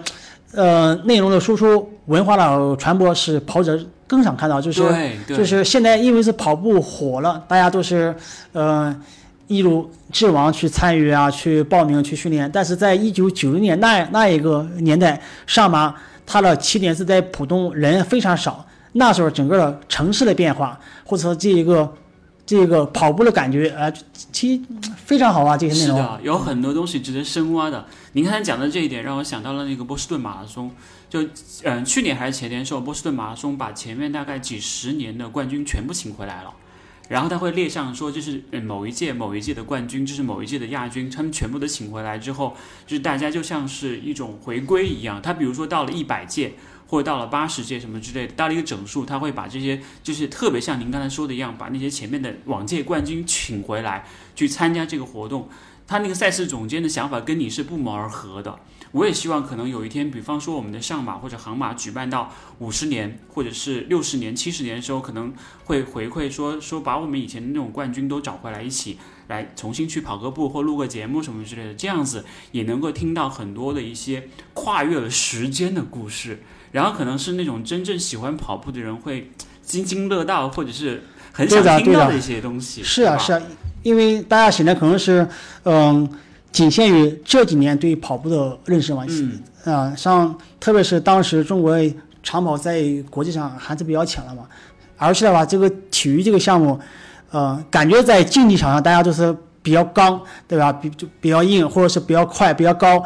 [0.52, 4.82] 呃，内容的输出、文化的传播是跑者更想看到，就是
[5.26, 8.14] 就是现在因为是跑步火了，大家都是
[8.52, 8.94] 呃
[9.46, 12.50] 一如既往去参与啊，去报名去训练。
[12.52, 15.94] 但是在一九九零年那那一个年代，上马
[16.26, 21.92] 它的起点是在浦东，人非常少，那时候整个的城市的变化，或者说这一个
[22.46, 23.92] 这个跑步的感觉，呃，
[24.32, 24.62] 其实
[25.04, 25.96] 非常好啊，这些内容。
[25.96, 27.86] 是的，有很多东西值得深挖的。
[28.12, 30.70] 您刚才讲的这一点，让我想到了那个波士顿马拉松。
[31.10, 31.22] 就
[31.62, 36.52] 嗯、去年还是前年时候，波士顿马拉松把前面大概几十年的冠军全部请回来了。
[37.06, 42.56] 然后他会列上说，就是某一届某一届的冠军，就是某一届的亚军，他们全部都请回来之后，
[42.86, 45.20] 就是大家就像是一种回归一样。
[45.20, 46.54] 他比如说到了一百届，
[46.94, 54.06] 或者到了八十届什么之类的，到了一个整数，他会把这些就是特别像您刚才说的一样，把那些前面的往届冠军请回来
[54.36, 55.48] 去参加这个活动。
[55.88, 58.60] 他那个赛事总监的想法跟你是不谋而合的。
[58.92, 65.34] 我也希望可能有一天，比方说我们的上马或者航马举办到五十年或者是六十年、七十年的时候，可能
[65.64, 76.44] 会回馈说说把我们以前的那种冠军都找回来，一起来重新去跑个步或录个节目什么之类的，这样子也能够听到很多的一些跨越了时间的故事。
[76.74, 79.30] 然后可能是那种真正喜欢跑步的人会
[79.62, 82.82] 津津乐道，或者是很想听到的一些东西。
[82.82, 83.40] 是啊，是啊，
[83.84, 85.26] 因为大家现在可能是
[85.62, 86.08] 嗯。
[86.54, 89.04] 仅限于这几年对跑步的认识嘛。
[89.08, 91.76] 嗯啊，像特别是当时中国
[92.22, 92.80] 长跑在
[93.10, 94.44] 国际上还是比较强的嘛，
[94.96, 96.78] 而且的话，这个体育这个项目，
[97.32, 100.72] 呃，感觉在竞技场上大家都是比较刚，对吧？
[100.72, 103.04] 比就比较硬，或者是比较快、比较高。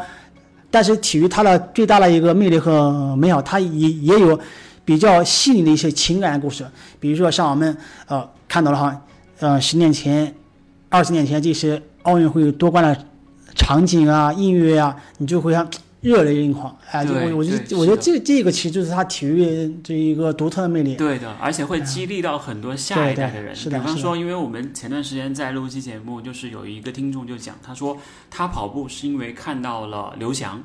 [0.71, 4.39] 但是体育它的最大的一个魅力和美好，它也也有
[4.85, 6.65] 比较细腻的一些情感故事。
[6.99, 7.77] 比如说像我们
[8.07, 9.01] 呃看到了哈，
[9.39, 10.33] 呃，十年前、
[10.89, 13.05] 二十年前这些奥运会夺冠的。
[13.55, 15.67] 场景啊，音乐啊，你就会像
[16.01, 16.77] 热泪盈眶。
[16.89, 20.95] 哎，我我觉得，我觉得这这个其实就是他体育这一个独特的魅力。
[20.95, 23.55] 对的，而且会激励到很多下一代的人。
[23.55, 27.97] 是的，比方说，因为我们前段时间在录期节目，就是有一个听众就讲，他说
[28.29, 30.63] 他跑步是因为看到了刘翔，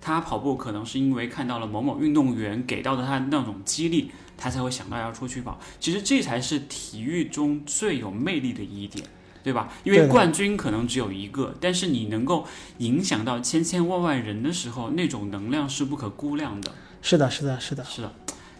[0.00, 5.60] 他跑步可能是因为看到了某某运动员给到的他那种激励，他才会想到要出去跑。
[5.78, 9.06] 其实这才是体育中最有魅力的一点。
[9.42, 9.72] 对吧？
[9.84, 12.46] 因为冠军可能只有一个，但是你能够
[12.78, 16.72] 影响到千千万万人的时候，那种能量是不可估量的。
[17.02, 18.12] 是的，是的，是的，是的。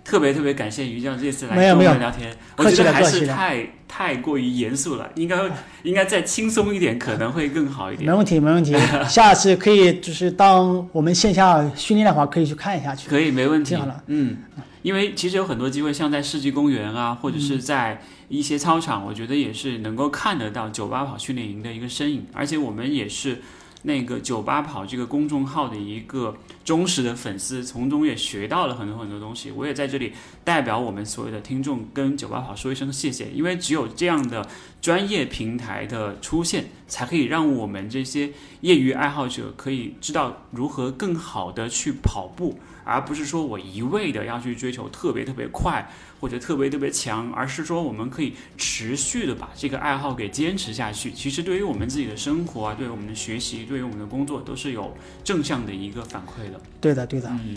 [0.04, 5.36] 特别特别感谢于将这次来跟我们聊天，我觉得还是太太过于严肃了，应该
[5.82, 8.10] 应该再轻松一点，可能会更好一点。
[8.10, 8.74] 没问题，没问题。
[9.08, 13.08] 下次可以就是当我们线下训练的话，可以去看一下去。
[13.08, 13.74] 可以，没问题。
[13.76, 14.36] 好了，嗯，
[14.82, 18.02] 因为其实有很多机会，像在世纪公园啊，或者是在。
[18.28, 23.42] 一些操场，我觉得也是能够看得到酒吧跑训练营的一个身影，而且我们也是
[23.82, 29.50] 那个酒吧跑这个公众号的一个忠实的粉丝，从中也学到了很多很多东西。
[29.50, 30.12] 我也在这里
[30.44, 34.48] 代表我们所有的听众跟九八跑说一声谢谢，因为只有这样的
[34.80, 38.30] 专业平台的出现，才可以让我们这些
[38.60, 42.58] 业余爱好者可以知道如何更好的去跑步。
[42.84, 51.12] 而不是说我一味的要去追求特别特别快或者特别特别强，而是说我们可以持续的把这个爱好给坚持下去。
[51.12, 56.51] 其实对于我们自己的生活啊，对于我们的学习，对于我们的工作，都是有正向的一个反馈。
[56.80, 57.28] 对的，对的。
[57.30, 57.56] 嗯，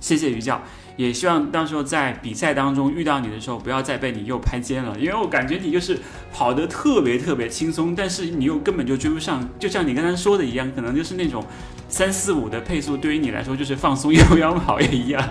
[0.00, 0.62] 谢谢于教。
[0.96, 5.96] 也希望到时候在比赛当中遇到你的时候，不要再被你又拍肩了，因为我感觉你就是
[6.32, 11.44] 跑得特别特别轻松，但是你又根本就追不上，就像你刚才说的一样，可能就是那种
[11.88, 15.22] 三四五的配速，对于你来说就是放松又要跑也一样。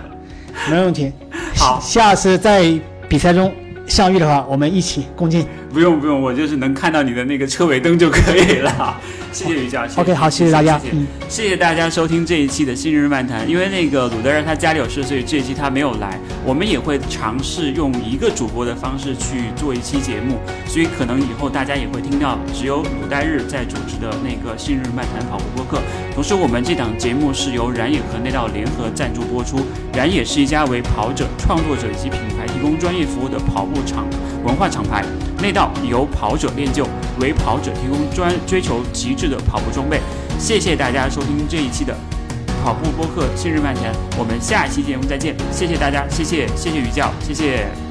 [0.70, 1.12] 没问题，
[1.54, 3.54] 好，下次在比赛中。
[3.88, 5.44] 相遇的话，我们一起共进。
[5.72, 8.96] 不用不用，我就是能看到你的那个车尾灯就可以了。
[9.30, 9.86] 谢谢于教。
[9.96, 10.80] OK，好，谢谢大家。
[10.90, 13.44] 嗯，谢谢大家收听这一期的《新日漫谈》。
[13.46, 16.18] 因为那个鲁德尔他家里有事，所以这一期他没有来。
[16.44, 25.82] 我们也会尝试用一个主播的方式去做一期节目，所以可能以后大家也会听到只有鲁代日在主持的那个《新日漫谈》跑步播客。
[26.14, 29.58] 同时，我们这档节目是由燃野和内道联合赞助播出。
[29.92, 34.06] 燃野是一家为跑者、创作者以及品牌提供专业服务的跑步厂
[34.44, 35.04] 文化厂牌。
[35.40, 36.84] 内道由跑者练就，
[37.20, 40.00] 为跑者提供专追求极致的跑步装备。
[40.38, 41.96] 谢谢大家收听这一期的
[42.62, 43.84] 跑步播客《新日漫谈》，
[44.18, 45.36] 我们下一期节目再见。
[45.52, 47.87] 谢谢大家，谢谢谢谢于教，谢谢。